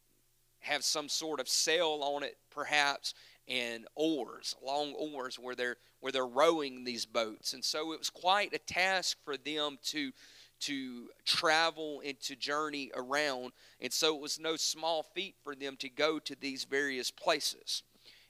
have 0.60 0.82
some 0.82 1.08
sort 1.08 1.38
of 1.38 1.48
sail 1.48 2.00
on 2.02 2.24
it, 2.24 2.36
perhaps, 2.50 3.14
and 3.46 3.86
oars, 3.94 4.56
long 4.64 4.94
oars, 4.94 5.38
where 5.38 5.54
they're 5.54 5.76
where 6.00 6.12
they're 6.12 6.26
rowing 6.26 6.84
these 6.84 7.06
boats. 7.06 7.54
And 7.54 7.64
so 7.64 7.92
it 7.92 7.98
was 7.98 8.10
quite 8.10 8.52
a 8.52 8.58
task 8.58 9.18
for 9.24 9.36
them 9.36 9.78
to 9.84 10.12
to 10.60 11.08
travel 11.24 12.02
and 12.04 12.18
to 12.20 12.34
journey 12.34 12.90
around. 12.96 13.52
And 13.80 13.92
so 13.92 14.16
it 14.16 14.20
was 14.20 14.40
no 14.40 14.56
small 14.56 15.04
feat 15.14 15.36
for 15.44 15.54
them 15.54 15.76
to 15.76 15.88
go 15.88 16.18
to 16.18 16.36
these 16.40 16.64
various 16.64 17.12
places. 17.12 17.84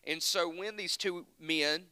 And 0.04 0.22
so 0.22 0.48
when 0.48 0.76
these 0.76 0.96
two 0.96 1.26
men 1.40 1.84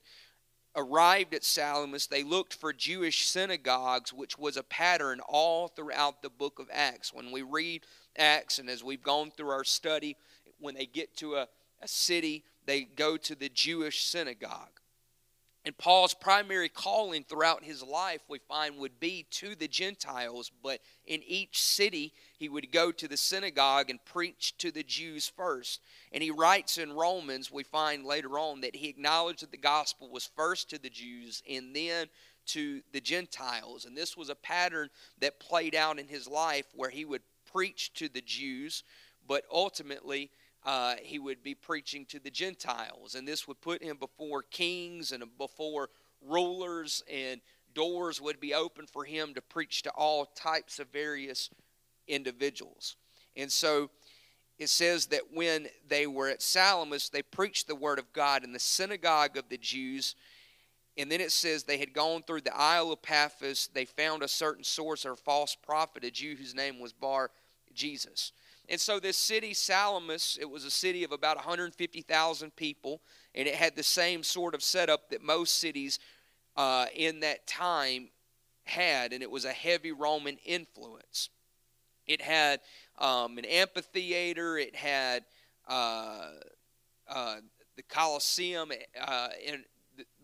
arrived 0.77 1.35
at 1.35 1.45
Salamis, 1.45 2.07
they 2.07 2.23
looked 2.23 2.55
for 2.55 2.73
Jewish 2.73 3.27
synagogues, 3.27 4.13
which 4.13 4.39
was 4.39 4.57
a 4.57 4.63
pattern 4.63 5.21
all 5.27 5.69
throughout 5.69 6.23
the 6.23 6.31
book 6.31 6.59
of 6.59 6.69
Acts. 6.73 7.13
When 7.13 7.33
we 7.33 7.43
read 7.43 7.85
Acts, 8.17 8.59
and 8.59 8.69
as 8.69 8.85
we've 8.85 9.03
gone 9.03 9.31
through 9.31 9.51
our 9.51 9.65
study, 9.65 10.17
when 10.61 10.75
they 10.75 10.87
get 10.87 11.17
to 11.17 11.37
a, 11.37 11.49
a 11.83 11.89
city, 11.89 12.45
they 12.67 12.83
go 12.83 13.17
to 13.17 13.35
the 13.35 13.49
Jewish 13.49 14.05
synagogue. 14.05 14.81
And 15.67 15.77
Paul's 15.77 16.15
primary 16.15 16.69
calling 16.69 17.25
throughout 17.25 17.65
his 17.65 17.83
life, 17.83 18.21
we 18.29 18.39
find, 18.39 18.79
would 18.79 19.01
be 19.01 19.27
to 19.33 19.57
the 19.57 19.67
Gentiles. 19.67 20.53
But 20.63 20.79
in 21.05 21.25
each 21.27 21.61
city, 21.61 22.13
he 22.39 22.49
would 22.49 22.71
go 22.71 22.93
to 22.93 23.09
the 23.09 23.17
synagogue 23.17 23.91
and 23.91 23.99
preach 24.05 24.57
to 24.59 24.71
the 24.71 24.85
Jews 24.85 25.29
first. 25.29 25.81
And 26.13 26.23
he 26.23 26.31
writes 26.31 26.79
in 26.79 26.93
Romans, 26.93 27.51
we 27.51 27.65
find 27.65 28.07
later 28.07 28.39
on, 28.39 28.61
that 28.61 28.77
he 28.77 28.89
acknowledged 28.89 29.43
that 29.43 29.51
the 29.51 29.57
gospel 29.57 30.09
was 30.09 30.31
first 30.37 30.71
to 30.71 30.79
the 30.79 30.89
Jews 30.89 31.43
and 31.51 31.75
then 31.75 32.07
to 32.47 32.81
the 32.93 33.01
Gentiles. 33.01 33.87
And 33.87 33.97
this 33.97 34.17
was 34.17 34.29
a 34.29 34.37
pattern 34.37 34.89
that 35.19 35.41
played 35.41 35.75
out 35.75 35.99
in 35.99 36.07
his 36.07 36.29
life 36.29 36.67
where 36.77 36.91
he 36.91 37.05
would 37.05 37.23
preach 37.53 37.93
to 37.95 38.09
the 38.09 38.21
Jews, 38.21 38.85
but 39.27 39.43
ultimately, 39.51 40.31
uh, 40.67 40.97
he 41.01 41.19
would 41.21 41.45
be 41.45 41.55
preaching 41.55 42.05
to 42.07 42.19
the 42.19 42.31
Gentiles. 42.31 43.15
And 43.15 43.27
this 43.27 43.47
would 43.47 43.61
put 43.61 43.83
him 43.83 43.97
before 43.97 44.43
kings 44.43 45.13
and 45.13 45.23
before 45.39 45.91
rulers, 46.21 47.05
and 47.11 47.41
doors 47.73 48.21
would 48.21 48.41
be 48.41 48.53
open 48.53 48.87
for 48.87 49.05
him 49.05 49.33
to 49.35 49.41
preach 49.41 49.83
to 49.83 49.91
all 49.91 50.27
types 50.27 50.81
of 50.81 50.89
various 50.89 51.51
individuals. 52.09 52.97
And 53.37 53.51
so 53.51 53.91
it 54.59 54.69
says 54.69 55.07
that 55.07 55.33
when 55.33 55.69
they 55.87 56.09
were 56.09 56.29
at 56.29 56.43
Salamis, 56.43 57.11
they 57.11 57.23
preached 57.23 57.69
the 57.69 57.75
word 57.77 58.01
of 58.01 58.13
God 58.13 58.43
in 58.43 58.53
the 58.53 58.59
synagogue 58.59 59.37
of 59.37 59.49
the 59.49 59.59
Jews. 59.59 60.17
And 60.97 61.13
then 61.13 61.21
it 61.21 61.31
says 61.31 61.63
they 61.63 61.79
had 61.79 61.93
gone 61.93 62.23
through 62.23 62.41
the 62.41 62.57
Isle 62.57 62.91
of 62.91 63.03
Paphos. 63.03 63.69
They 63.73 63.85
found 63.85 64.25
a 64.25 64.29
certain 64.29 64.65
sorcerer 64.65 65.15
false 65.15 65.55
prophet, 65.55 66.03
a 66.03 66.11
Jew 66.11 66.35
whose 66.35 66.55
name 66.55 66.81
was 66.81 66.93
Bar 66.93 67.31
Jesus. 67.73 68.33
And 68.69 68.81
so 68.81 68.99
this 68.99 69.17
city, 69.17 69.55
Salamis, 69.55 70.39
it 70.41 70.51
was 70.51 70.65
a 70.65 70.71
city 70.71 71.05
of 71.05 71.13
about 71.13 71.37
150,000 71.37 72.57
people, 72.57 73.01
and 73.35 73.47
it 73.47 73.55
had 73.55 73.77
the 73.77 73.83
same 73.83 74.23
sort 74.23 74.55
of 74.55 74.63
setup 74.63 75.11
that 75.11 75.23
most 75.23 75.59
cities 75.59 75.99
uh, 76.57 76.87
in 76.95 77.21
that 77.21 77.47
time 77.47 78.09
had, 78.65 79.13
and 79.13 79.23
it 79.23 79.31
was 79.31 79.45
a 79.45 79.53
heavy 79.53 79.93
Roman 79.93 80.39
influence. 80.45 81.31
It 82.07 82.21
had 82.21 82.61
um, 82.99 83.39
an 83.39 83.45
amphitheater, 83.45 84.59
it 84.59 84.75
had 84.75 85.25
uh, 85.69 86.31
uh, 87.09 87.37
the 87.77 87.83
Colosseum, 87.83 88.73
uh, 89.01 89.29
in 89.45 89.65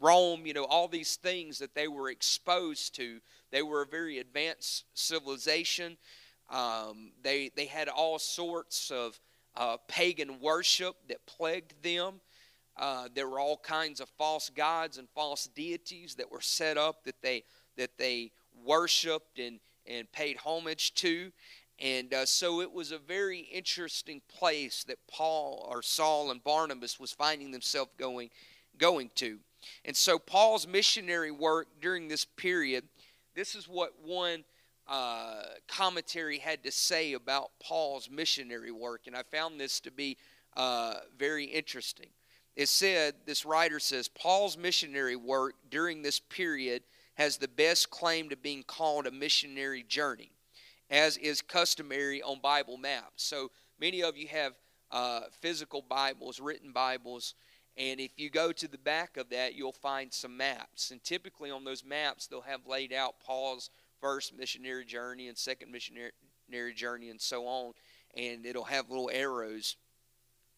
Rome, 0.00 0.46
you 0.46 0.52
know, 0.52 0.64
all 0.64 0.88
these 0.88 1.16
things 1.16 1.58
that 1.58 1.74
they 1.74 1.88
were 1.88 2.10
exposed 2.10 2.94
to. 2.96 3.20
They 3.50 3.62
were 3.62 3.82
a 3.82 3.86
very 3.86 4.18
advanced 4.18 4.84
civilization. 4.94 5.96
Um, 6.52 7.12
they, 7.22 7.50
they 7.56 7.64
had 7.64 7.88
all 7.88 8.18
sorts 8.18 8.90
of 8.90 9.18
uh, 9.56 9.78
pagan 9.88 10.38
worship 10.40 10.96
that 11.08 11.24
plagued 11.26 11.82
them. 11.82 12.20
Uh, 12.76 13.08
there 13.14 13.28
were 13.28 13.40
all 13.40 13.56
kinds 13.56 14.00
of 14.00 14.08
false 14.18 14.50
gods 14.50 14.98
and 14.98 15.08
false 15.14 15.48
deities 15.54 16.14
that 16.14 16.30
were 16.30 16.40
set 16.40 16.78
up 16.78 17.04
that 17.04 17.20
they 17.22 17.44
that 17.76 17.98
they 17.98 18.30
worshipped 18.64 19.38
and 19.38 19.60
and 19.86 20.10
paid 20.12 20.36
homage 20.38 20.94
to, 20.94 21.32
and 21.78 22.14
uh, 22.14 22.24
so 22.24 22.60
it 22.60 22.72
was 22.72 22.92
a 22.92 22.98
very 22.98 23.40
interesting 23.40 24.22
place 24.28 24.84
that 24.84 24.96
Paul 25.10 25.68
or 25.70 25.82
Saul 25.82 26.30
and 26.30 26.42
Barnabas 26.42 26.98
was 26.98 27.12
finding 27.12 27.50
themselves 27.50 27.90
going 27.98 28.30
going 28.78 29.10
to, 29.16 29.38
and 29.84 29.94
so 29.94 30.18
Paul's 30.18 30.66
missionary 30.66 31.30
work 31.30 31.68
during 31.80 32.08
this 32.08 32.24
period. 32.24 32.84
This 33.34 33.54
is 33.54 33.68
what 33.68 33.92
one 34.02 34.44
uh, 34.92 35.44
commentary 35.68 36.36
had 36.36 36.62
to 36.62 36.70
say 36.70 37.14
about 37.14 37.50
Paul's 37.62 38.10
missionary 38.10 38.70
work, 38.70 39.06
and 39.06 39.16
I 39.16 39.22
found 39.22 39.58
this 39.58 39.80
to 39.80 39.90
be 39.90 40.18
uh, 40.54 40.96
very 41.18 41.46
interesting. 41.46 42.10
It 42.56 42.68
said, 42.68 43.14
this 43.24 43.46
writer 43.46 43.80
says, 43.80 44.08
Paul's 44.08 44.58
missionary 44.58 45.16
work 45.16 45.54
during 45.70 46.02
this 46.02 46.20
period 46.20 46.82
has 47.14 47.38
the 47.38 47.48
best 47.48 47.88
claim 47.88 48.28
to 48.28 48.36
being 48.36 48.62
called 48.64 49.06
a 49.06 49.10
missionary 49.10 49.82
journey, 49.82 50.30
as 50.90 51.16
is 51.16 51.40
customary 51.40 52.20
on 52.22 52.40
Bible 52.42 52.76
maps. 52.76 53.24
So 53.24 53.50
many 53.80 54.02
of 54.02 54.18
you 54.18 54.28
have 54.28 54.52
uh, 54.90 55.22
physical 55.40 55.80
Bibles, 55.80 56.38
written 56.38 56.70
Bibles, 56.70 57.34
and 57.78 57.98
if 57.98 58.10
you 58.18 58.28
go 58.28 58.52
to 58.52 58.68
the 58.68 58.76
back 58.76 59.16
of 59.16 59.30
that, 59.30 59.54
you'll 59.54 59.72
find 59.72 60.12
some 60.12 60.36
maps. 60.36 60.90
And 60.90 61.02
typically 61.02 61.50
on 61.50 61.64
those 61.64 61.82
maps, 61.82 62.26
they'll 62.26 62.42
have 62.42 62.66
laid 62.66 62.92
out 62.92 63.14
Paul's 63.24 63.70
first 64.02 64.36
missionary 64.36 64.84
journey 64.84 65.28
and 65.28 65.38
second 65.38 65.72
missionary 65.72 66.74
journey 66.74 67.08
and 67.08 67.20
so 67.20 67.46
on 67.46 67.72
and 68.14 68.44
it'll 68.44 68.64
have 68.64 68.90
little 68.90 69.10
arrows 69.12 69.76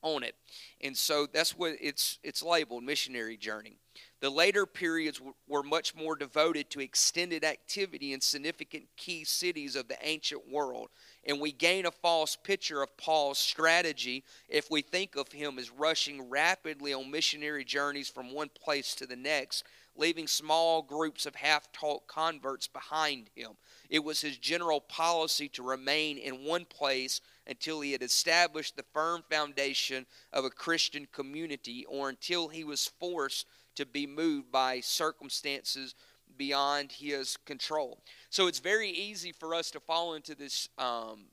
on 0.03 0.23
it. 0.23 0.35
And 0.83 0.97
so 0.97 1.27
that's 1.33 1.57
what 1.57 1.73
it's 1.81 2.19
it's 2.23 2.43
labeled 2.43 2.85
missionary 2.85 3.37
journey. 3.37 3.79
The 4.21 4.31
later 4.31 4.67
periods 4.67 5.21
were 5.49 5.63
much 5.63 5.95
more 5.95 6.15
devoted 6.15 6.71
to 6.71 6.81
extended 6.81 7.45
activity 7.45 8.13
in 8.13 8.21
significant 8.21 8.85
key 8.97 9.25
cities 9.25 9.77
of 9.77 9.89
the 9.89 9.97
ancient 10.03 10.51
world. 10.51 10.89
And 11.27 11.41
we 11.41 11.53
gain 11.53 11.87
a 11.87 11.91
false 11.91 12.37
picture 12.37 12.83
of 12.83 12.97
Paul's 12.97 13.39
strategy 13.39 14.25
if 14.49 14.71
we 14.71 14.83
think 14.83 15.17
of 15.17 15.33
him 15.33 15.59
as 15.59 15.71
rushing 15.71 16.29
rapidly 16.29 16.93
on 16.93 17.11
missionary 17.11 17.65
journeys 17.65 18.09
from 18.09 18.33
one 18.33 18.51
place 18.51 18.95
to 18.97 19.07
the 19.07 19.17
next 19.17 19.65
leaving 19.97 20.27
small 20.27 20.83
groups 20.83 21.27
of 21.27 21.35
half 21.35 21.71
taught 21.73 22.07
converts 22.07 22.67
behind 22.67 23.31
him. 23.35 23.53
It 23.89 24.03
was 24.03 24.21
his 24.21 24.37
general 24.39 24.81
policy 24.81 25.49
to 25.51 25.63
remain 25.63 26.19
in 26.19 26.45
one 26.45 26.65
place 26.65 27.21
until 27.47 27.81
he 27.81 27.93
had 27.93 28.03
established 28.03 28.77
the 28.77 28.85
firm 28.93 29.23
foundation 29.31 30.07
of 30.33 30.45
a 30.45 30.51
Christian 30.51 31.07
community 31.13 31.85
or 31.89 32.09
until 32.09 32.49
he 32.49 32.65
was 32.65 32.91
forced 32.99 33.47
to 33.77 33.87
be 33.87 34.07
moved 34.07 34.51
by 34.51 34.81
circumstances 34.81 35.95
beyond 36.37 36.93
his 36.93 37.37
control. 37.45 38.01
So 38.31 38.47
it's 38.47 38.59
very 38.59 38.91
easy 38.91 39.33
for 39.33 39.55
us 39.55 39.71
to 39.73 39.81
fall 39.81 40.15
into 40.15 40.35
this 40.35 40.69
um, 40.79 41.27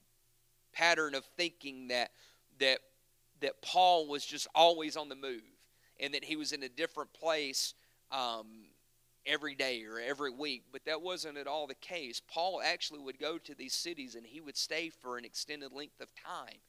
pattern 0.74 1.16
of 1.16 1.26
thinking 1.38 1.88
that 1.88 2.12
that 2.60 2.80
that 3.42 3.62
Paul 3.62 4.08
was 4.08 4.24
just 4.24 4.48
always 4.54 4.96
on 4.96 5.10
the 5.10 5.16
move 5.16 5.42
and 6.00 6.14
that 6.14 6.24
he 6.24 6.36
was 6.36 6.52
in 6.52 6.64
a 6.64 6.70
different 6.70 7.12
place 7.14 7.74
um, 8.12 8.48
every 9.26 9.56
day 9.56 9.84
or 9.86 10.00
every 10.00 10.32
week, 10.32 10.64
but 10.72 10.86
that 10.86 11.02
wasn't 11.02 11.38
at 11.38 11.48
all 11.48 11.68
the 11.68 11.76
case. 11.76 12.22
Paul 12.28 12.62
actually 12.64 13.00
would 13.00 13.20
go 13.20 13.38
to 13.38 13.56
these 13.56 13.74
cities 13.74 14.16
and 14.16 14.26
he 14.26 14.42
would 14.42 14.58
stay 14.58 14.90
for 14.90 15.18
an 15.18 15.26
extended 15.26 15.72
length 15.72 16.02
of 16.02 16.10
time. 16.16 16.60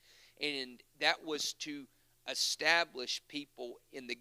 And 0.41 0.83
that 1.01 1.25
was 1.25 1.53
to 1.61 1.87
establish 2.29 3.23
people 3.29 3.81
in 3.93 4.07
the 4.07 4.19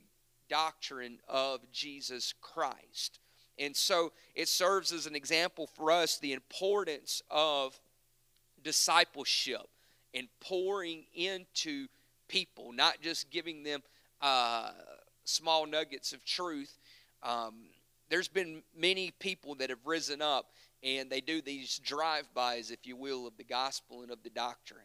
doctrine 0.49 1.19
of 1.27 1.59
Jesus 1.71 2.33
Christ. 2.41 3.19
And 3.57 3.75
so 3.75 4.11
it 4.35 4.47
serves 4.47 4.91
as 4.91 5.05
an 5.05 5.15
example 5.15 5.67
for 5.67 5.91
us 5.91 6.17
the 6.17 6.33
importance 6.33 7.21
of 7.29 7.79
discipleship 8.63 9.67
and 10.13 10.27
pouring 10.39 11.05
into 11.13 11.87
people, 12.27 12.71
not 12.71 13.01
just 13.01 13.29
giving 13.29 13.63
them 13.63 13.81
uh, 14.21 14.71
small 15.23 15.65
nuggets 15.65 16.13
of 16.13 16.25
truth, 16.25 16.79
um, 17.23 17.55
there's 18.09 18.27
been 18.27 18.61
many 18.77 19.11
people 19.19 19.55
that 19.55 19.69
have 19.69 19.85
risen 19.85 20.21
up 20.21 20.51
and 20.83 21.09
they 21.09 21.21
do 21.21 21.41
these 21.41 21.79
drive-bys, 21.79 22.71
if 22.71 22.85
you 22.85 22.95
will, 22.95 23.27
of 23.27 23.37
the 23.37 23.43
gospel 23.43 24.01
and 24.01 24.11
of 24.11 24.23
the 24.23 24.29
doctrine. 24.29 24.81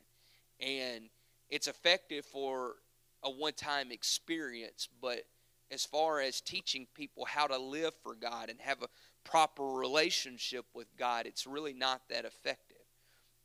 And 0.60 1.08
it's 1.48 1.68
effective 1.68 2.24
for 2.24 2.76
a 3.22 3.30
one-time 3.30 3.90
experience, 3.90 4.88
but 5.00 5.24
as 5.70 5.84
far 5.84 6.20
as 6.20 6.40
teaching 6.40 6.86
people 6.94 7.24
how 7.24 7.46
to 7.46 7.58
live 7.58 7.94
for 8.02 8.14
God 8.14 8.50
and 8.50 8.60
have 8.60 8.82
a 8.82 8.88
proper 9.24 9.64
relationship 9.64 10.64
with 10.74 10.86
God, 10.96 11.26
it's 11.26 11.46
really 11.46 11.72
not 11.72 12.02
that 12.10 12.24
effective. 12.24 12.76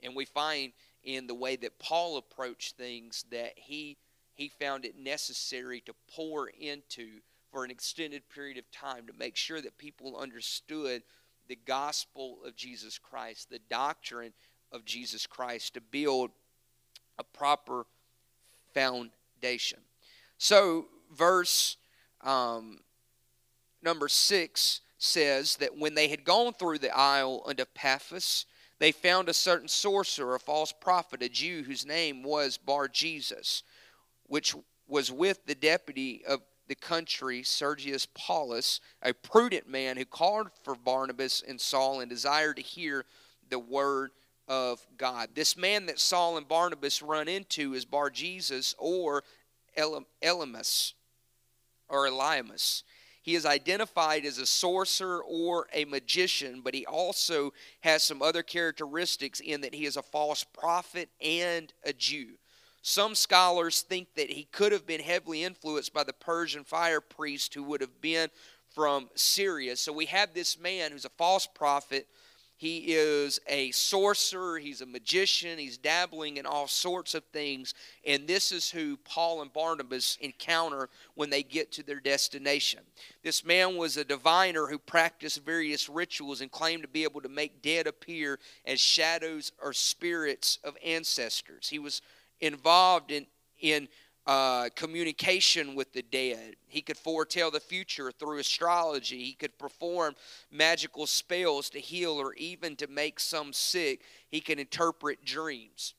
And 0.04 0.16
we 0.16 0.26
find 0.26 0.74
in 1.04 1.26
the 1.26 1.34
way 1.34 1.56
that 1.56 1.80
Paul 1.80 2.18
approached 2.18 2.78
things 2.78 3.26
that 3.32 3.54
he 3.56 3.98
he 4.34 4.48
found 4.48 4.86
it 4.86 4.98
necessary 4.98 5.82
to 5.82 5.94
pour 6.16 6.48
into 6.48 7.20
for 7.52 7.64
an 7.64 7.72
extended 7.72 8.24
period 8.30 8.58
of 8.58 8.70
time 8.72 9.08
to 9.08 9.14
make 9.18 9.36
sure 9.36 9.62
that 9.62 9.78
people 9.78 10.18
understood 10.18 11.04
the 11.48 11.58
gospel 11.66 12.40
of 12.46 12.56
Jesus 12.56 12.98
Christ, 12.98 13.50
the 13.50 13.60
doctrine 13.70 14.34
of 14.72 14.86
Jesus 14.86 15.28
Christ, 15.28 15.74
to 15.74 15.82
build 15.82 16.32
a 17.18 17.24
proper 17.24 17.86
foundation. 18.74 19.80
So, 20.38 20.86
verse 21.14 21.78
um, 22.22 22.80
number 23.82 24.08
six 24.08 24.82
says 24.98 25.58
that 25.58 25.78
when 25.78 25.96
they 25.96 26.08
had 26.08 26.24
gone 26.24 26.54
through 26.54 26.78
the 26.78 26.96
isle 26.96 27.44
unto 27.46 27.66
Paphos, 27.66 28.46
they 28.80 28.92
found 28.92 29.30
a 29.30 29.34
certain 29.34 29.68
sorcerer, 29.68 30.36
a 30.36 30.40
false 30.40 30.72
prophet, 30.72 31.22
a 31.22 31.30
Jew 31.30 31.64
whose 31.64 31.86
name 31.86 32.24
was 32.24 32.58
Bar 32.58 32.88
Jesus, 32.88 33.64
which 34.28 34.56
was 34.88 35.12
with 35.12 35.46
the 35.46 35.56
deputy 35.56 36.24
of 36.26 36.42
the 36.72 36.76
country, 36.76 37.44
Sergius 37.44 38.08
Paulus, 38.14 38.80
a 39.02 39.14
prudent 39.14 39.68
man 39.68 39.98
who 39.98 40.06
called 40.06 40.48
for 40.64 40.74
Barnabas 40.74 41.44
and 41.46 41.60
Saul 41.60 42.00
and 42.00 42.10
desired 42.10 42.56
to 42.56 42.62
hear 42.62 43.04
the 43.50 43.60
word 43.60 44.12
of 44.48 44.80
God. 44.98 45.32
This 45.36 45.58
man 45.58 45.88
that 45.88 46.00
Saul 46.00 46.38
and 46.38 46.48
Barnabas 46.48 47.02
run 47.02 47.28
into 47.28 47.74
is 47.74 47.84
Bar 47.84 48.10
Jesus 48.10 48.74
or 48.80 49.26
Elymas 49.78 50.94
or 51.90 52.08
Eliamus. 52.08 52.84
He 53.22 53.36
is 53.36 53.46
identified 53.46 54.24
as 54.24 54.38
a 54.38 54.46
sorcerer 54.46 55.22
or 55.28 55.68
a 55.74 55.84
magician, 55.84 56.62
but 56.64 56.74
he 56.74 56.86
also 56.86 57.52
has 57.82 58.02
some 58.02 58.22
other 58.22 58.44
characteristics 58.44 59.42
in 59.42 59.60
that 59.60 59.76
he 59.76 59.84
is 59.84 59.98
a 59.98 60.02
false 60.02 60.46
prophet 60.46 61.10
and 61.20 61.74
a 61.84 61.92
Jew. 61.92 62.38
Some 62.82 63.16
scholars 63.16 63.82
think 63.82 64.16
that 64.16 64.32
he 64.32 64.46
could 64.52 64.72
have 64.72 64.86
been 64.86 65.02
heavily 65.02 65.44
influenced 65.44 65.94
by 65.94 66.04
the 66.04 66.14
Persian 66.14 66.64
fire 66.64 67.02
priest 67.02 67.54
who 67.54 67.64
would 67.64 67.82
have 67.82 68.02
been 68.02 68.30
from 68.70 69.10
Syria. 69.16 69.76
So 69.76 69.92
we 69.94 70.06
have 70.06 70.34
this 70.34 70.60
man 70.60 70.92
who's 70.92 71.06
a 71.06 71.10
false 71.10 71.46
prophet 71.48 72.08
he 72.62 72.94
is 72.94 73.40
a 73.48 73.72
sorcerer, 73.72 74.60
he's 74.60 74.82
a 74.82 74.86
magician, 74.86 75.58
he's 75.58 75.80
dabbling 75.80 76.38
in 76.38 76.46
all 76.46 76.68
sorts 76.68 77.16
of 77.16 77.24
things. 77.34 77.74
And 78.06 78.28
this 78.28 78.52
is 78.52 78.70
who 78.70 78.98
Paul 78.98 79.42
and 79.42 79.52
Barnabas 79.52 80.20
encounter 80.22 80.88
when 81.16 81.32
they 81.32 81.42
get 81.42 81.72
to 81.72 81.84
their 81.84 82.00
destination. 82.00 82.82
This 83.24 83.44
man 83.44 83.78
was 83.78 83.98
a 83.98 84.04
diviner 84.04 84.68
who 84.68 84.78
practiced 84.78 85.44
various 85.44 85.90
rituals 85.90 86.42
and 86.42 86.52
claimed 86.52 86.84
to 86.84 86.88
be 86.88 87.04
able 87.04 87.22
to 87.22 87.30
make 87.30 87.64
dead 87.64 87.88
appear 87.88 88.38
as 88.64 88.80
shadows 88.80 89.54
or 89.60 89.74
spirits 89.74 90.60
of 90.64 90.78
ancestors. 90.86 91.68
He 91.68 91.80
was 91.80 92.04
involved 92.42 93.12
in, 93.12 93.26
in 93.60 93.88
uh, 94.28 94.70
communication 94.76 95.76
with 95.76 95.94
the 95.94 96.02
dead. 96.02 96.56
He 96.68 96.82
could 96.82 96.98
foretell 96.98 97.52
the 97.52 97.60
future 97.60 98.12
through 98.12 98.40
astrology. 98.40 99.24
He 99.24 99.34
could 99.34 99.58
perform 99.58 100.16
magical 100.52 101.08
spells 101.08 101.70
to 101.72 101.80
heal 101.80 102.14
or 102.14 102.34
even 102.36 102.76
to 102.78 102.88
make 102.88 103.20
some 103.20 103.54
sick. 103.54 104.02
He 104.30 104.42
can 104.42 104.60
interpret 104.60 105.26
dreams. 105.26 105.94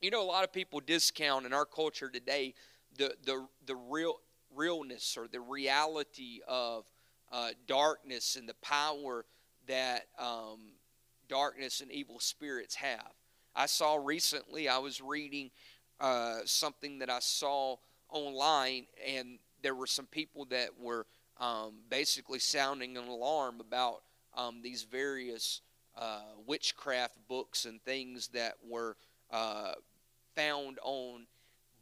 You 0.00 0.10
know, 0.10 0.22
a 0.22 0.24
lot 0.24 0.44
of 0.44 0.52
people 0.52 0.80
discount 0.80 1.46
in 1.46 1.52
our 1.52 1.64
culture 1.64 2.08
today 2.08 2.54
the, 2.96 3.14
the, 3.24 3.46
the 3.66 3.76
real 3.76 4.14
realness 4.54 5.16
or 5.16 5.28
the 5.28 5.40
reality 5.40 6.40
of 6.46 6.84
uh, 7.32 7.50
darkness 7.66 8.36
and 8.36 8.48
the 8.48 8.54
power 8.62 9.24
that 9.66 10.06
um, 10.18 10.58
darkness 11.28 11.80
and 11.80 11.92
evil 11.92 12.18
spirits 12.20 12.74
have. 12.76 13.12
I 13.54 13.66
saw 13.66 13.96
recently, 13.96 14.68
I 14.68 14.78
was 14.78 15.00
reading 15.00 15.50
uh, 16.00 16.38
something 16.44 16.98
that 17.00 17.10
I 17.10 17.18
saw 17.20 17.76
online, 18.08 18.86
and 19.06 19.38
there 19.62 19.74
were 19.74 19.86
some 19.86 20.06
people 20.06 20.44
that 20.46 20.70
were 20.78 21.06
um, 21.38 21.74
basically 21.90 22.38
sounding 22.38 22.96
an 22.96 23.08
alarm 23.08 23.60
about 23.60 24.02
um, 24.36 24.60
these 24.62 24.82
various 24.84 25.60
uh, 25.96 26.20
witchcraft 26.46 27.16
books 27.28 27.64
and 27.64 27.82
things 27.82 28.28
that 28.28 28.54
were 28.66 28.96
uh, 29.30 29.74
found 30.34 30.78
on 30.82 31.26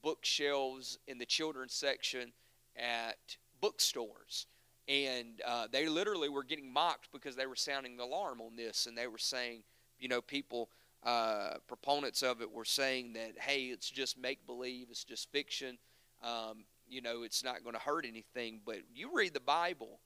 bookshelves 0.02 0.98
in 1.06 1.18
the 1.18 1.26
children's 1.26 1.74
section 1.74 2.32
at 2.76 3.36
bookstores. 3.60 4.46
And 4.88 5.40
uh, 5.46 5.66
they 5.70 5.88
literally 5.88 6.28
were 6.28 6.44
getting 6.44 6.72
mocked 6.72 7.08
because 7.12 7.34
they 7.34 7.46
were 7.46 7.56
sounding 7.56 7.96
the 7.96 8.04
alarm 8.04 8.40
on 8.40 8.56
this, 8.56 8.86
and 8.86 8.96
they 8.96 9.08
were 9.08 9.18
saying, 9.18 9.62
you 9.98 10.08
know, 10.08 10.20
people 10.20 10.68
uh, 11.06 11.54
proponents 11.68 12.22
of 12.22 12.42
it 12.42 12.50
were 12.52 12.64
saying 12.64 13.12
that, 13.12 13.38
hey, 13.38 13.66
it's 13.66 13.88
just 13.88 14.18
make 14.18 14.44
believe, 14.44 14.88
it's 14.90 15.04
just 15.04 15.30
fiction, 15.30 15.78
um, 16.22 16.64
you 16.88 17.00
know, 17.00 17.22
it's 17.22 17.44
not 17.44 17.62
going 17.62 17.76
to 17.76 17.80
hurt 17.80 18.04
anything. 18.04 18.60
But 18.66 18.78
you 18.92 19.10
read 19.14 19.32
the 19.32 19.40
Bible 19.40 20.00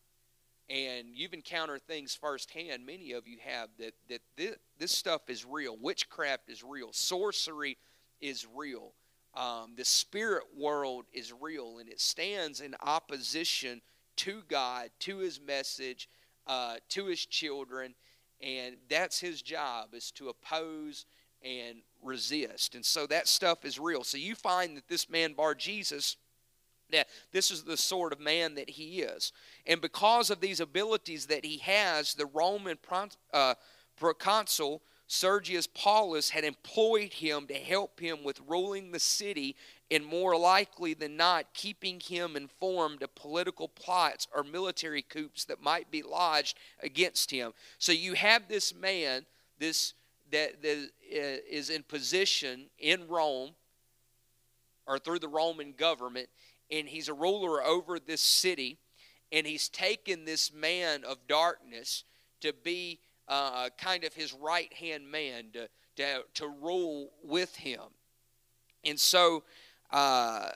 and 0.68 1.08
you've 1.14 1.32
encountered 1.32 1.82
things 1.86 2.14
firsthand, 2.14 2.84
many 2.84 3.12
of 3.12 3.26
you 3.26 3.38
have, 3.42 3.70
that, 3.78 3.94
that 4.10 4.20
this, 4.36 4.56
this 4.78 4.92
stuff 4.92 5.22
is 5.28 5.46
real. 5.46 5.76
Witchcraft 5.80 6.50
is 6.50 6.62
real, 6.62 6.90
sorcery 6.92 7.78
is 8.20 8.46
real. 8.54 8.92
Um, 9.34 9.72
the 9.76 9.84
spirit 9.84 10.44
world 10.54 11.06
is 11.14 11.32
real, 11.32 11.78
and 11.78 11.88
it 11.88 12.00
stands 12.00 12.60
in 12.60 12.74
opposition 12.82 13.80
to 14.16 14.42
God, 14.48 14.90
to 15.00 15.18
His 15.18 15.40
message, 15.40 16.10
uh, 16.46 16.76
to 16.90 17.06
His 17.06 17.24
children 17.24 17.94
and 18.42 18.76
that's 18.88 19.20
his 19.20 19.42
job 19.42 19.94
is 19.94 20.11
to 20.12 20.29
oppose 20.29 21.07
and 21.42 21.79
resist. 22.03 22.74
And 22.74 22.85
so 22.85 23.07
that 23.07 23.29
stuff 23.29 23.64
is 23.64 23.79
real. 23.79 24.05
So 24.05 24.18
you 24.18 24.35
find 24.35 24.76
that 24.76 24.88
this 24.88 25.09
man 25.09 25.33
bar 25.33 25.55
jesus 25.55 26.16
that 26.90 27.09
this 27.33 27.50
is 27.50 27.62
the 27.62 27.76
sort 27.76 28.12
of 28.12 28.20
man 28.20 28.57
that 28.57 28.70
he 28.70 29.00
is. 29.03 29.33
And 29.66 29.81
because 29.81 30.29
of 30.31 30.40
these 30.40 30.61
abilities 30.61 31.26
that 31.26 31.44
he 31.44 31.59
has 31.59 32.14
the 32.14 32.26
roman 32.26 32.79
uh, 33.33 33.55
proconsul 33.96 34.83
sergius 35.07 35.66
paulus 35.66 36.31
had 36.31 36.44
employed 36.44 37.12
him 37.12 37.46
to 37.46 37.55
help 37.55 37.98
him 37.98 38.22
with 38.22 38.40
ruling 38.46 38.92
the 38.92 39.00
city 39.00 39.57
and 39.90 40.07
more 40.07 40.37
likely 40.37 40.94
than 40.94 41.16
not, 41.16 41.53
keeping 41.53 41.98
him 41.98 42.37
informed 42.37 43.03
of 43.03 43.14
political 43.14 43.68
plots 43.68 44.29
or 44.35 44.44
military 44.44 45.03
coups 45.03 45.44
that 45.46 45.62
might 45.62 45.90
be 45.90 46.03
lodged 46.03 46.57
against 46.83 47.31
him. 47.31 47.53
So 47.79 47.90
you 47.92 48.14
have 48.14 48.48
this 48.48 48.74
man, 48.74 49.26
this 49.59 49.94
that, 50.31 50.62
that 50.62 50.90
uh, 51.12 51.74
in 51.74 51.83
position 51.83 52.66
in 52.79 53.09
Rome 53.09 53.50
or 54.87 54.98
through 54.98 55.18
the 55.18 55.29
Roman 55.29 55.72
government, 55.72 56.29
and 56.70 56.88
he's 56.88 57.09
a 57.09 57.14
ruler 57.14 57.62
over 57.62 57.98
this 57.98 58.20
city, 58.20 58.79
and 59.33 59.46
he's 59.46 59.68
taken 59.68 60.24
this 60.24 60.53
man 60.53 61.05
of 61.05 61.18
darkness 61.26 62.05
to 62.40 62.53
be 62.53 63.00
uh, 63.29 63.68
kind 63.76 64.05
of 64.05 64.14
his 64.14 64.33
right 64.33 64.72
hand 64.72 65.11
man 65.11 65.46
to, 65.53 65.68
to, 65.96 66.22
to 66.35 66.48
rule 66.61 67.11
with 67.24 67.57
him. 67.57 67.81
And 68.85 68.98
so 68.98 69.42
uh, 69.92 70.50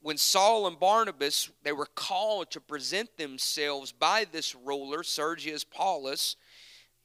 when 0.00 0.16
Saul 0.16 0.66
and 0.66 0.78
Barnabas 0.78 1.50
they 1.62 1.72
were 1.72 1.88
called 1.94 2.50
to 2.52 2.60
present 2.60 3.16
themselves 3.16 3.92
by 3.92 4.26
this 4.30 4.54
ruler 4.54 5.02
Sergius 5.02 5.64
Paulus, 5.64 6.36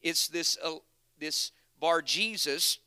it's 0.02 0.28
this 0.28 0.56
uh, 0.62 0.76
this 1.18 1.52
Bar 1.80 2.02
Jesus 2.02 2.78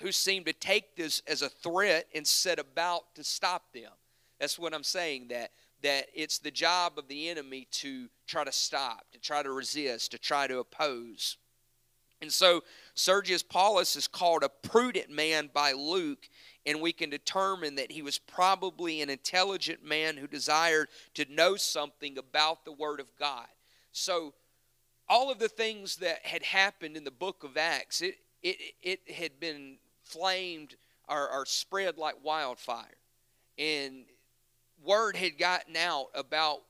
who 0.00 0.12
seemed 0.12 0.46
to 0.46 0.52
take 0.52 0.96
this 0.96 1.22
as 1.26 1.40
a 1.40 1.48
threat 1.48 2.06
and 2.14 2.26
set 2.26 2.58
about 2.58 3.14
to 3.14 3.24
stop 3.24 3.72
them. 3.72 3.90
That's 4.38 4.58
what 4.58 4.74
I'm 4.74 4.82
saying 4.82 5.28
that 5.28 5.52
that 5.82 6.06
it's 6.14 6.38
the 6.38 6.50
job 6.50 6.98
of 6.98 7.06
the 7.06 7.28
enemy 7.28 7.68
to 7.70 8.08
try 8.26 8.44
to 8.44 8.52
stop, 8.52 9.06
to 9.12 9.18
try 9.18 9.42
to 9.42 9.52
resist, 9.52 10.10
to 10.10 10.18
try 10.18 10.46
to 10.46 10.58
oppose. 10.58 11.36
And 12.22 12.32
so 12.32 12.64
Sergius 12.94 13.42
Paulus 13.42 13.94
is 13.94 14.08
called 14.08 14.42
a 14.42 14.48
prudent 14.48 15.10
man 15.10 15.50
by 15.52 15.72
Luke 15.72 16.28
and 16.66 16.80
we 16.80 16.92
can 16.92 17.08
determine 17.08 17.76
that 17.76 17.92
he 17.92 18.02
was 18.02 18.18
probably 18.18 19.00
an 19.00 19.08
intelligent 19.08 19.84
man 19.84 20.16
who 20.16 20.26
desired 20.26 20.88
to 21.14 21.24
know 21.32 21.56
something 21.56 22.18
about 22.18 22.64
the 22.64 22.72
Word 22.72 22.98
of 22.98 23.06
God. 23.18 23.46
So, 23.92 24.34
all 25.08 25.30
of 25.30 25.38
the 25.38 25.48
things 25.48 25.96
that 25.96 26.26
had 26.26 26.42
happened 26.42 26.96
in 26.96 27.04
the 27.04 27.12
book 27.12 27.44
of 27.44 27.56
Acts, 27.56 28.00
it, 28.00 28.16
it, 28.42 28.56
it 28.82 29.10
had 29.10 29.38
been 29.38 29.76
flamed 30.02 30.74
or, 31.08 31.30
or 31.30 31.46
spread 31.46 31.96
like 31.96 32.16
wildfire. 32.24 32.96
And 33.56 34.04
word 34.84 35.16
had 35.16 35.38
gotten 35.38 35.76
out 35.76 36.06
about 36.14 36.62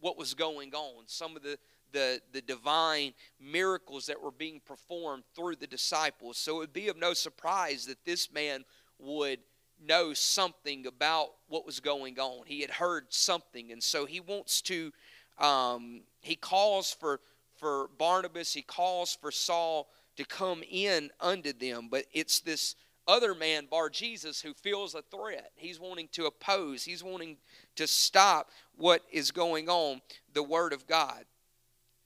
what 0.00 0.18
was 0.18 0.34
going 0.34 0.74
on, 0.74 1.04
some 1.06 1.36
of 1.36 1.42
the, 1.42 1.58
the, 1.92 2.20
the 2.32 2.40
divine 2.40 3.12
miracles 3.40 4.06
that 4.06 4.22
were 4.22 4.30
being 4.30 4.60
performed 4.64 5.24
through 5.34 5.56
the 5.56 5.66
disciples. 5.66 6.38
So 6.38 6.56
it 6.56 6.58
would 6.58 6.72
be 6.72 6.88
of 6.88 6.96
no 6.96 7.14
surprise 7.14 7.86
that 7.86 8.04
this 8.04 8.32
man 8.32 8.64
would 8.98 9.40
know 9.86 10.12
something 10.12 10.86
about 10.86 11.28
what 11.48 11.64
was 11.64 11.80
going 11.80 12.18
on. 12.18 12.46
He 12.46 12.60
had 12.60 12.70
heard 12.70 13.06
something, 13.10 13.70
and 13.72 13.82
so 13.82 14.06
he 14.06 14.20
wants 14.20 14.60
to. 14.62 14.92
Um, 15.38 16.02
he 16.20 16.34
calls 16.34 16.92
for 16.92 17.20
for 17.56 17.88
Barnabas. 17.98 18.52
He 18.52 18.62
calls 18.62 19.16
for 19.20 19.30
Saul 19.30 19.88
to 20.16 20.24
come 20.24 20.62
in 20.68 21.10
unto 21.20 21.52
them, 21.52 21.88
but 21.90 22.04
it's 22.12 22.40
this 22.40 22.74
other 23.06 23.34
man, 23.34 23.66
Bar 23.70 23.88
Jesus, 23.88 24.42
who 24.42 24.52
feels 24.52 24.94
a 24.94 25.02
threat. 25.02 25.52
He's 25.56 25.80
wanting 25.80 26.08
to 26.12 26.26
oppose. 26.26 26.84
He's 26.84 27.02
wanting 27.02 27.38
to 27.76 27.86
stop 27.86 28.50
what 28.76 29.02
is 29.10 29.30
going 29.30 29.68
on, 29.68 30.02
the 30.34 30.42
Word 30.42 30.74
of 30.74 30.86
God. 30.86 31.24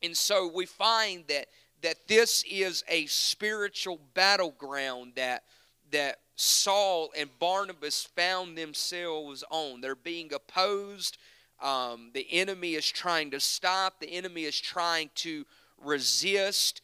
And 0.02 0.16
so 0.16 0.50
we 0.52 0.66
find 0.66 1.24
that 1.28 1.46
that 1.82 2.06
this 2.06 2.44
is 2.48 2.84
a 2.88 3.06
spiritual 3.06 3.98
battleground 4.14 5.14
that 5.16 5.42
that 5.90 6.18
Saul 6.42 7.10
and 7.16 7.30
Barnabas 7.38 8.04
found 8.04 8.58
themselves 8.58 9.44
on. 9.50 9.80
They're 9.80 9.94
being 9.94 10.32
opposed 10.32 11.18
um, 11.62 12.10
the 12.12 12.26
enemy 12.32 12.74
is 12.74 12.90
trying 12.90 13.30
to 13.30 13.40
stop, 13.40 14.00
the 14.00 14.12
enemy 14.12 14.44
is 14.44 14.60
trying 14.60 15.10
to 15.16 15.46
resist 15.82 16.82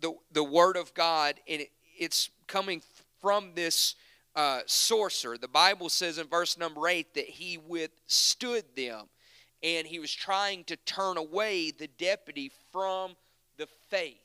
the, 0.00 0.12
the 0.30 0.44
word 0.44 0.76
of 0.76 0.92
God, 0.92 1.36
and 1.48 1.62
it, 1.62 1.70
it's 1.98 2.28
coming 2.46 2.82
from 3.20 3.52
this 3.54 3.94
uh, 4.36 4.60
sorcerer. 4.66 5.38
The 5.38 5.48
Bible 5.48 5.88
says 5.88 6.18
in 6.18 6.26
verse 6.26 6.58
number 6.58 6.86
8 6.86 7.14
that 7.14 7.24
he 7.24 7.56
withstood 7.56 8.64
them 8.76 9.06
and 9.62 9.86
he 9.86 9.98
was 9.98 10.12
trying 10.12 10.62
to 10.64 10.76
turn 10.76 11.16
away 11.16 11.72
the 11.72 11.88
deputy 11.88 12.52
from 12.70 13.16
the 13.56 13.66
faith. 13.88 14.20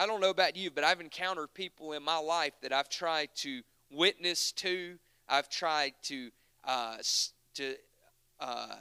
I 0.00 0.06
don't 0.06 0.22
know 0.22 0.30
about 0.30 0.56
you, 0.56 0.70
but 0.70 0.82
I've 0.82 1.02
encountered 1.02 1.52
people 1.52 1.92
in 1.92 2.02
my 2.02 2.16
life 2.16 2.54
that 2.62 2.72
I've 2.72 2.88
tried 2.88 3.28
to 3.34 3.60
witness 3.90 4.50
to. 4.52 4.98
I've 5.28 5.50
tried 5.50 5.92
to 6.04 6.30
uh, 6.64 6.96
to 7.56 7.74
uh, 8.40 8.76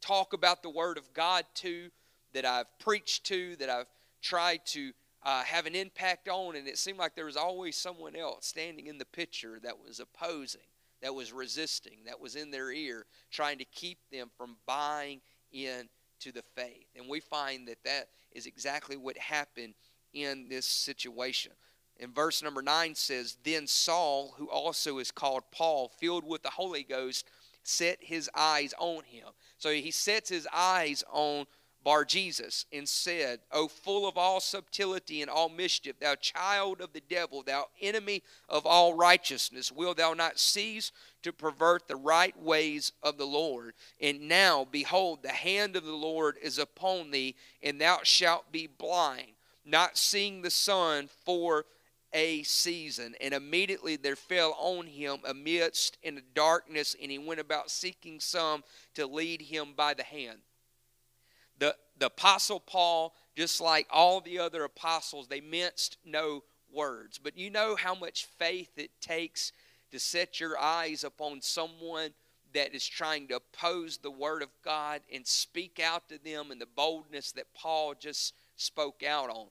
talk 0.00 0.32
about 0.32 0.62
the 0.62 0.70
Word 0.70 0.96
of 0.96 1.12
God 1.12 1.44
to, 1.56 1.90
that 2.32 2.46
I've 2.46 2.78
preached 2.78 3.24
to, 3.26 3.54
that 3.56 3.68
I've 3.68 3.88
tried 4.22 4.64
to 4.68 4.92
uh, 5.22 5.42
have 5.42 5.66
an 5.66 5.74
impact 5.74 6.26
on, 6.26 6.56
and 6.56 6.66
it 6.66 6.78
seemed 6.78 6.98
like 6.98 7.14
there 7.14 7.26
was 7.26 7.36
always 7.36 7.76
someone 7.76 8.16
else 8.16 8.46
standing 8.46 8.86
in 8.86 8.96
the 8.96 9.04
picture 9.04 9.60
that 9.62 9.78
was 9.78 10.00
opposing, 10.00 10.62
that 11.02 11.14
was 11.14 11.34
resisting, 11.34 11.98
that 12.06 12.18
was 12.18 12.34
in 12.34 12.50
their 12.50 12.72
ear, 12.72 13.04
trying 13.30 13.58
to 13.58 13.66
keep 13.66 13.98
them 14.10 14.30
from 14.38 14.56
buying 14.66 15.20
in 15.52 15.90
to 16.20 16.32
the 16.32 16.42
faith. 16.54 16.86
And 16.96 17.10
we 17.10 17.20
find 17.20 17.68
that 17.68 17.84
that 17.84 18.08
is 18.32 18.46
exactly 18.46 18.96
what 18.96 19.18
happened 19.18 19.74
in 20.12 20.48
this 20.48 20.66
situation. 20.66 21.52
In 21.98 22.12
verse 22.12 22.42
number 22.42 22.62
9 22.62 22.94
says, 22.94 23.36
Then 23.44 23.66
Saul, 23.66 24.34
who 24.38 24.48
also 24.48 24.98
is 24.98 25.10
called 25.10 25.44
Paul, 25.52 25.88
filled 25.98 26.24
with 26.24 26.42
the 26.42 26.50
Holy 26.50 26.82
Ghost, 26.82 27.28
set 27.62 27.98
his 28.00 28.30
eyes 28.34 28.72
on 28.78 29.04
him. 29.04 29.26
So 29.58 29.70
he 29.70 29.90
sets 29.90 30.30
his 30.30 30.48
eyes 30.52 31.04
on 31.10 31.46
Bar 31.82 32.04
Jesus 32.04 32.66
and 32.72 32.86
said, 32.86 33.40
O 33.50 33.66
full 33.66 34.06
of 34.06 34.18
all 34.18 34.40
subtlety 34.40 35.22
and 35.22 35.30
all 35.30 35.48
mischief, 35.48 35.98
thou 35.98 36.14
child 36.14 36.80
of 36.80 36.92
the 36.92 37.00
devil, 37.00 37.42
thou 37.42 37.66
enemy 37.80 38.22
of 38.48 38.66
all 38.66 38.94
righteousness, 38.94 39.72
will 39.72 39.94
thou 39.94 40.12
not 40.12 40.38
cease 40.38 40.92
to 41.22 41.32
pervert 41.32 41.88
the 41.88 41.96
right 41.96 42.38
ways 42.38 42.92
of 43.02 43.16
the 43.16 43.26
Lord? 43.26 43.74
And 43.98 44.28
now, 44.28 44.66
behold, 44.70 45.22
the 45.22 45.30
hand 45.30 45.74
of 45.74 45.84
the 45.84 45.92
Lord 45.92 46.36
is 46.42 46.58
upon 46.58 47.12
thee, 47.12 47.34
and 47.62 47.80
thou 47.80 48.00
shalt 48.02 48.52
be 48.52 48.66
blind, 48.66 49.32
not 49.64 49.96
seeing 49.96 50.42
the 50.42 50.50
sun 50.50 51.08
for 51.24 51.64
a 52.12 52.42
season. 52.42 53.14
And 53.20 53.34
immediately 53.34 53.96
there 53.96 54.16
fell 54.16 54.56
on 54.58 54.86
him 54.86 55.18
amidst 55.24 55.98
in 56.02 56.16
the 56.16 56.24
darkness, 56.34 56.96
and 57.00 57.10
he 57.10 57.18
went 57.18 57.40
about 57.40 57.70
seeking 57.70 58.20
some 58.20 58.64
to 58.94 59.06
lead 59.06 59.42
him 59.42 59.74
by 59.76 59.94
the 59.94 60.02
hand 60.02 60.38
the, 61.60 61.76
the 61.98 62.06
Apostle 62.06 62.58
Paul, 62.58 63.14
just 63.36 63.60
like 63.60 63.86
all 63.90 64.20
the 64.20 64.40
other 64.40 64.64
apostles, 64.64 65.28
they 65.28 65.40
minced 65.40 65.98
no 66.04 66.42
words. 66.72 67.18
But 67.18 67.38
you 67.38 67.50
know 67.50 67.76
how 67.76 67.94
much 67.94 68.26
faith 68.38 68.70
it 68.76 68.90
takes 69.00 69.52
to 69.92 70.00
set 70.00 70.40
your 70.40 70.58
eyes 70.58 71.04
upon 71.04 71.42
someone 71.42 72.10
that 72.52 72.74
is 72.74 72.86
trying 72.86 73.28
to 73.28 73.36
oppose 73.36 73.98
the 73.98 74.10
Word 74.10 74.42
of 74.42 74.48
God 74.64 75.02
and 75.12 75.24
speak 75.24 75.78
out 75.78 76.08
to 76.08 76.18
them 76.18 76.50
in 76.50 76.58
the 76.58 76.66
boldness 76.66 77.30
that 77.32 77.54
Paul 77.54 77.94
just 77.94 78.34
spoke 78.60 79.02
out 79.02 79.30
on. 79.30 79.46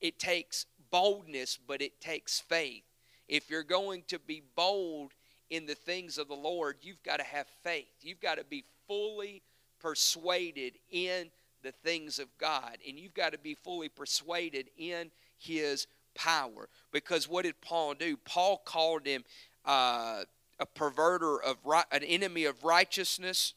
It 0.00 0.18
takes 0.18 0.66
boldness, 0.90 1.58
but 1.66 1.82
it 1.82 2.00
takes 2.00 2.40
faith. 2.40 2.84
If 3.28 3.50
you're 3.50 3.62
going 3.62 4.04
to 4.08 4.18
be 4.18 4.42
bold 4.56 5.12
in 5.50 5.66
the 5.66 5.74
things 5.74 6.18
of 6.18 6.28
the 6.28 6.34
Lord, 6.34 6.76
you've 6.82 7.02
got 7.02 7.18
to 7.18 7.24
have 7.24 7.46
faith. 7.62 7.92
You've 8.00 8.20
got 8.20 8.38
to 8.38 8.44
be 8.44 8.64
fully 8.88 9.42
persuaded 9.80 10.74
in 10.90 11.30
the 11.62 11.72
things 11.72 12.18
of 12.18 12.26
God. 12.38 12.78
And 12.86 12.98
you've 12.98 13.14
got 13.14 13.32
to 13.32 13.38
be 13.38 13.54
fully 13.54 13.88
persuaded 13.88 14.70
in 14.76 15.10
his 15.38 15.86
power. 16.14 16.68
Because 16.92 17.28
what 17.28 17.44
did 17.44 17.60
Paul 17.60 17.94
do? 17.94 18.16
Paul 18.16 18.62
called 18.64 19.06
him 19.06 19.24
uh, 19.64 20.24
a 20.58 20.66
perverter 20.66 21.40
of 21.42 21.56
right, 21.64 21.84
an 21.92 22.02
enemy 22.02 22.44
of 22.44 22.64
righteousness. 22.64 23.54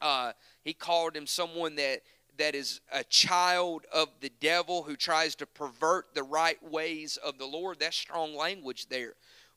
Uh, 0.00 0.32
he 0.62 0.72
called 0.72 1.16
him 1.16 1.26
someone 1.26 1.76
that 1.76 2.02
that 2.38 2.54
is 2.54 2.80
a 2.92 3.04
child 3.04 3.84
of 3.92 4.08
the 4.20 4.32
devil 4.40 4.82
who 4.82 4.96
tries 4.96 5.34
to 5.36 5.46
pervert 5.46 6.14
the 6.14 6.22
right 6.22 6.62
ways 6.62 7.16
of 7.18 7.38
the 7.38 7.46
Lord. 7.46 7.78
That's 7.80 7.96
strong 7.96 8.34
language 8.34 8.88
there. 8.88 9.14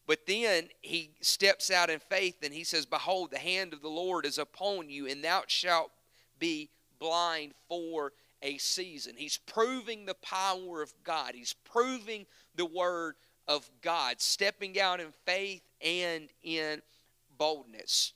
But 0.08 0.26
then 0.26 0.70
he 0.82 1.12
steps 1.22 1.70
out 1.70 1.89
in 1.89 2.00
faith 2.00 2.38
and 2.42 2.54
he 2.54 2.63
says, 2.63 2.86
Behold, 2.86 3.32
the 3.32 3.38
hand 3.38 3.74
of 3.74 3.82
the 3.82 3.89
Lord 3.89 4.26
is 4.26 4.39
upon 4.39 4.89
you, 4.89 5.08
and 5.08 5.24
thou 5.24 5.44
shalt 5.48 5.92
be 6.39 6.70
blind 6.98 7.54
for 7.68 8.13
a 8.42 8.58
season. 8.58 9.13
He's 9.18 9.38
proving 9.38 10.06
the 10.06 10.15
power 10.15 10.82
of 10.82 10.94
God, 11.04 11.34
he's 11.36 11.54
proving 11.54 12.26
the 12.56 12.65
word 12.65 13.15
of 13.48 13.70
God, 13.82 14.20
stepping 14.20 14.80
out 14.80 15.00
in 15.00 15.13
faith 15.26 15.63
and 15.82 16.30
in 16.44 16.82
boldness. 17.38 18.13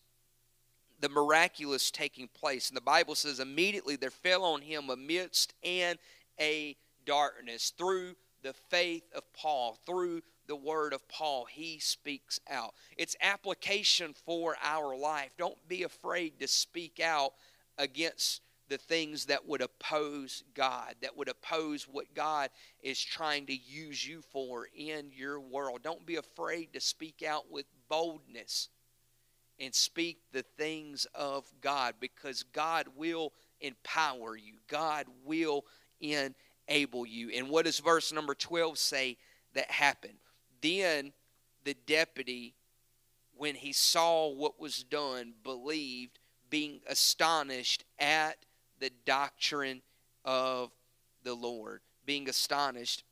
The 1.03 1.09
miraculous 1.09 1.91
taking 1.91 2.29
place. 2.29 2.69
And 2.69 2.77
the 2.77 2.81
Bible 2.81 3.15
says, 3.15 3.41
immediately 3.41 3.97
there 3.97 4.09
fell 4.09 4.45
on 4.45 4.61
him 4.61 4.89
amidst 4.89 5.53
and 5.61 5.99
a 6.39 6.77
darkness 7.05 7.73
through 7.77 8.15
the 8.41 8.53
faith 8.53 9.03
of 9.13 9.23
Paul, 9.33 9.77
through 9.85 10.21
the 10.47 10.55
word 10.55 10.93
of 10.93 11.05
Paul. 11.09 11.43
He 11.43 11.79
speaks 11.79 12.39
out. 12.49 12.73
It's 12.95 13.17
application 13.21 14.13
for 14.25 14.55
our 14.63 14.95
life. 14.95 15.31
Don't 15.37 15.57
be 15.67 15.83
afraid 15.83 16.39
to 16.39 16.47
speak 16.47 17.01
out 17.01 17.33
against 17.77 18.41
the 18.69 18.77
things 18.77 19.25
that 19.25 19.45
would 19.45 19.61
oppose 19.61 20.45
God, 20.53 20.95
that 21.01 21.17
would 21.17 21.27
oppose 21.27 21.83
what 21.83 22.13
God 22.13 22.49
is 22.81 23.01
trying 23.01 23.45
to 23.47 23.53
use 23.53 24.07
you 24.07 24.21
for 24.31 24.69
in 24.73 25.11
your 25.13 25.41
world. 25.41 25.81
Don't 25.83 26.05
be 26.05 26.15
afraid 26.15 26.71
to 26.71 26.79
speak 26.79 27.25
out 27.27 27.51
with 27.51 27.65
boldness 27.89 28.69
and 29.59 29.73
speak 29.73 30.19
the 30.31 30.43
things 30.57 31.07
of 31.13 31.45
God 31.61 31.95
because 31.99 32.43
God 32.53 32.87
will 32.95 33.33
empower 33.61 34.35
you, 34.35 34.55
God 34.67 35.05
will 35.23 35.65
enable 36.01 37.05
you. 37.05 37.29
And 37.29 37.49
what 37.49 37.65
does 37.65 37.79
verse 37.79 38.11
number 38.11 38.35
12 38.35 38.77
say 38.77 39.17
that 39.53 39.71
happened? 39.71 40.17
Then 40.61 41.13
the 41.63 41.75
deputy, 41.85 42.55
when 43.35 43.55
he 43.55 43.73
saw 43.73 44.29
what 44.29 44.59
was 44.59 44.83
done, 44.83 45.33
believed, 45.43 46.19
being 46.49 46.81
astonished 46.87 47.83
at 47.99 48.37
the 48.79 48.91
doctrine 49.05 49.81
of 50.25 50.71
the 51.23 51.33
Lord. 51.33 51.81
Being 52.05 52.29
astonished 52.29 53.03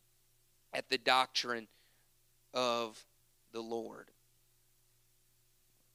at 0.74 0.90
the 0.90 0.98
doctrine 0.98 1.68
of 2.54 3.04
the 3.52 3.62
Lord. 3.62 4.11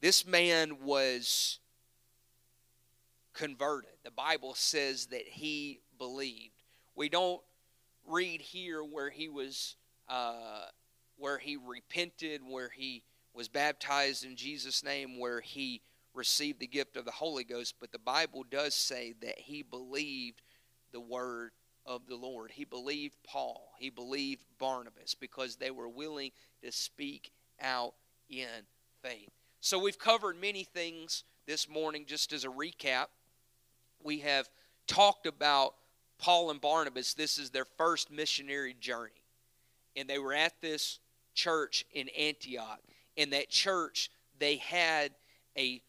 This 0.00 0.26
man 0.26 0.78
was 0.84 1.58
converted. 3.32 3.90
The 4.04 4.10
Bible 4.10 4.54
says 4.54 5.06
that 5.06 5.26
he 5.26 5.80
believed. 5.98 6.54
We 6.94 7.08
don't 7.08 7.40
read 8.06 8.40
here 8.40 8.82
where 8.82 9.10
he 9.10 9.28
was 9.28 9.76
uh, 10.08 10.66
where 11.18 11.38
he 11.38 11.56
repented, 11.56 12.40
where 12.46 12.70
he 12.70 13.02
was 13.34 13.48
baptized 13.48 14.24
in 14.24 14.36
Jesus' 14.36 14.84
name, 14.84 15.18
where 15.18 15.40
he 15.40 15.82
received 16.14 16.60
the 16.60 16.66
gift 16.66 16.96
of 16.96 17.04
the 17.04 17.10
Holy 17.10 17.44
Ghost, 17.44 17.74
but 17.80 17.92
the 17.92 17.98
Bible 17.98 18.44
does 18.50 18.74
say 18.74 19.14
that 19.20 19.38
he 19.38 19.62
believed 19.62 20.40
the 20.92 21.00
word 21.00 21.52
of 21.84 22.06
the 22.08 22.16
Lord. 22.16 22.50
He 22.50 22.64
believed 22.64 23.16
Paul, 23.26 23.72
he 23.78 23.90
believed 23.90 24.44
Barnabas 24.58 25.14
because 25.14 25.56
they 25.56 25.70
were 25.70 25.88
willing 25.88 26.32
to 26.62 26.72
speak 26.72 27.32
out 27.60 27.94
in 28.28 28.48
faith. 29.02 29.30
So 29.66 29.80
we've 29.80 29.98
covered 29.98 30.40
many 30.40 30.62
things 30.62 31.24
this 31.44 31.68
morning 31.68 32.04
just 32.06 32.32
as 32.32 32.44
a 32.44 32.48
recap. 32.48 33.06
We 34.00 34.20
have 34.20 34.48
talked 34.86 35.26
about 35.26 35.74
Paul 36.18 36.52
and 36.52 36.60
Barnabas. 36.60 37.14
This 37.14 37.36
is 37.36 37.50
their 37.50 37.64
first 37.64 38.08
missionary 38.08 38.76
journey. 38.78 39.24
And 39.96 40.08
they 40.08 40.20
were 40.20 40.34
at 40.34 40.52
this 40.60 41.00
church 41.34 41.84
in 41.92 42.08
Antioch. 42.16 42.78
In 43.16 43.30
that 43.30 43.50
church, 43.50 44.08
they 44.38 44.58
had 44.58 45.10
a 45.58 45.82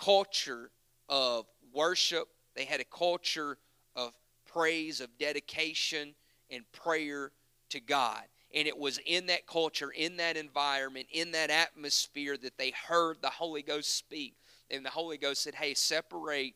culture 0.00 0.70
of 1.10 1.44
worship, 1.74 2.28
they 2.56 2.64
had 2.64 2.80
a 2.80 2.84
culture 2.84 3.58
of 3.94 4.14
praise, 4.50 5.02
of 5.02 5.10
dedication, 5.18 6.14
and 6.50 6.64
prayer 6.72 7.30
to 7.68 7.78
God. 7.78 8.22
And 8.54 8.68
it 8.68 8.76
was 8.76 8.98
in 9.06 9.26
that 9.26 9.46
culture, 9.46 9.90
in 9.90 10.16
that 10.18 10.36
environment, 10.36 11.06
in 11.10 11.32
that 11.32 11.50
atmosphere 11.50 12.36
that 12.36 12.58
they 12.58 12.72
heard 12.88 13.18
the 13.20 13.30
Holy 13.30 13.62
Ghost 13.62 13.96
speak. 13.96 14.34
And 14.70 14.84
the 14.84 14.90
Holy 14.90 15.16
Ghost 15.16 15.42
said, 15.42 15.54
Hey, 15.54 15.74
separate 15.74 16.54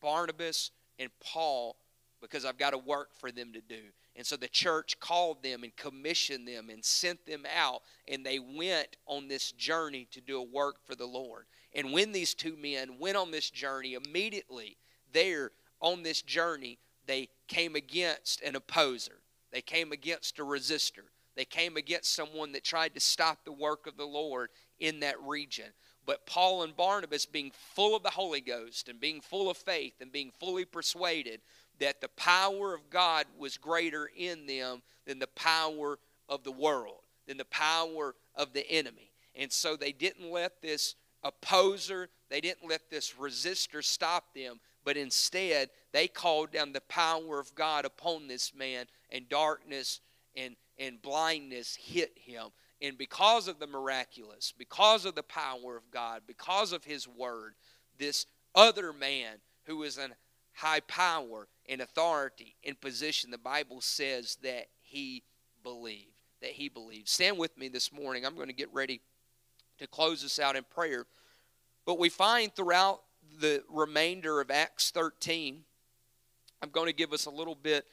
Barnabas 0.00 0.70
and 0.98 1.10
Paul 1.20 1.76
because 2.20 2.44
I've 2.44 2.58
got 2.58 2.74
a 2.74 2.78
work 2.78 3.10
for 3.14 3.30
them 3.30 3.52
to 3.52 3.60
do. 3.60 3.80
And 4.16 4.26
so 4.26 4.36
the 4.36 4.48
church 4.48 4.98
called 4.98 5.42
them 5.42 5.62
and 5.62 5.74
commissioned 5.76 6.48
them 6.48 6.70
and 6.70 6.84
sent 6.84 7.24
them 7.24 7.44
out, 7.56 7.82
and 8.08 8.26
they 8.26 8.40
went 8.40 8.96
on 9.06 9.28
this 9.28 9.52
journey 9.52 10.08
to 10.10 10.20
do 10.20 10.38
a 10.38 10.42
work 10.42 10.76
for 10.84 10.96
the 10.96 11.06
Lord. 11.06 11.46
And 11.72 11.92
when 11.92 12.12
these 12.12 12.34
two 12.34 12.56
men 12.56 12.98
went 12.98 13.16
on 13.16 13.30
this 13.30 13.50
journey, 13.50 13.94
immediately 13.94 14.76
there 15.12 15.52
on 15.80 16.02
this 16.02 16.22
journey, 16.22 16.78
they 17.06 17.28
came 17.46 17.76
against 17.76 18.42
an 18.42 18.56
opposer. 18.56 19.20
They 19.52 19.62
came 19.62 19.92
against 19.92 20.38
a 20.38 20.42
resistor. 20.42 21.04
They 21.36 21.44
came 21.44 21.76
against 21.76 22.14
someone 22.14 22.52
that 22.52 22.64
tried 22.64 22.94
to 22.94 23.00
stop 23.00 23.44
the 23.44 23.52
work 23.52 23.86
of 23.86 23.96
the 23.96 24.04
Lord 24.04 24.50
in 24.80 25.00
that 25.00 25.20
region. 25.22 25.66
But 26.04 26.26
Paul 26.26 26.62
and 26.62 26.76
Barnabas, 26.76 27.26
being 27.26 27.52
full 27.74 27.94
of 27.94 28.02
the 28.02 28.10
Holy 28.10 28.40
Ghost 28.40 28.88
and 28.88 28.98
being 28.98 29.20
full 29.20 29.50
of 29.50 29.56
faith 29.56 29.94
and 30.00 30.10
being 30.10 30.32
fully 30.40 30.64
persuaded 30.64 31.40
that 31.78 32.00
the 32.00 32.08
power 32.08 32.74
of 32.74 32.90
God 32.90 33.26
was 33.38 33.56
greater 33.56 34.10
in 34.16 34.46
them 34.46 34.82
than 35.06 35.18
the 35.18 35.28
power 35.28 35.98
of 36.28 36.44
the 36.44 36.52
world, 36.52 37.02
than 37.26 37.36
the 37.36 37.44
power 37.44 38.14
of 38.34 38.52
the 38.52 38.68
enemy. 38.70 39.12
And 39.34 39.52
so 39.52 39.76
they 39.76 39.92
didn't 39.92 40.30
let 40.30 40.60
this 40.60 40.96
opposer, 41.22 42.08
they 42.30 42.40
didn't 42.40 42.68
let 42.68 42.90
this 42.90 43.12
resistor 43.12 43.84
stop 43.84 44.34
them, 44.34 44.60
but 44.84 44.96
instead 44.96 45.70
they 45.92 46.08
called 46.08 46.52
down 46.52 46.72
the 46.72 46.80
power 46.82 47.38
of 47.38 47.54
God 47.54 47.84
upon 47.84 48.28
this 48.28 48.54
man, 48.54 48.86
and 49.10 49.28
darkness 49.28 50.00
and, 50.36 50.56
and 50.78 51.00
blindness 51.00 51.76
hit 51.76 52.12
him. 52.16 52.48
And 52.80 52.96
because 52.96 53.48
of 53.48 53.58
the 53.58 53.66
miraculous, 53.66 54.52
because 54.56 55.04
of 55.04 55.14
the 55.14 55.22
power 55.22 55.76
of 55.76 55.90
God, 55.90 56.22
because 56.26 56.72
of 56.72 56.84
his 56.84 57.08
word, 57.08 57.54
this 57.98 58.26
other 58.54 58.92
man 58.92 59.36
who 59.64 59.78
was 59.78 59.98
in 59.98 60.14
high 60.52 60.80
power 60.80 61.48
and 61.68 61.80
authority 61.80 62.54
and 62.64 62.80
position, 62.80 63.30
the 63.30 63.38
Bible 63.38 63.80
says 63.80 64.38
that 64.42 64.66
he 64.80 65.22
believed. 65.62 66.12
That 66.40 66.50
he 66.50 66.68
believed. 66.68 67.08
Stand 67.08 67.36
with 67.36 67.56
me 67.58 67.68
this 67.68 67.92
morning. 67.92 68.24
I'm 68.24 68.36
going 68.36 68.48
to 68.48 68.52
get 68.52 68.72
ready 68.72 69.00
to 69.78 69.86
close 69.88 70.22
this 70.22 70.38
out 70.38 70.54
in 70.54 70.64
prayer. 70.64 71.06
But 71.84 71.98
we 71.98 72.08
find 72.08 72.54
throughout 72.54 73.02
the 73.40 73.64
remainder 73.68 74.40
of 74.40 74.50
Acts 74.50 74.90
13, 74.90 75.64
I'm 76.62 76.70
going 76.70 76.86
to 76.86 76.92
give 76.92 77.12
us 77.12 77.26
a 77.26 77.30
little 77.30 77.54
bit 77.54 77.84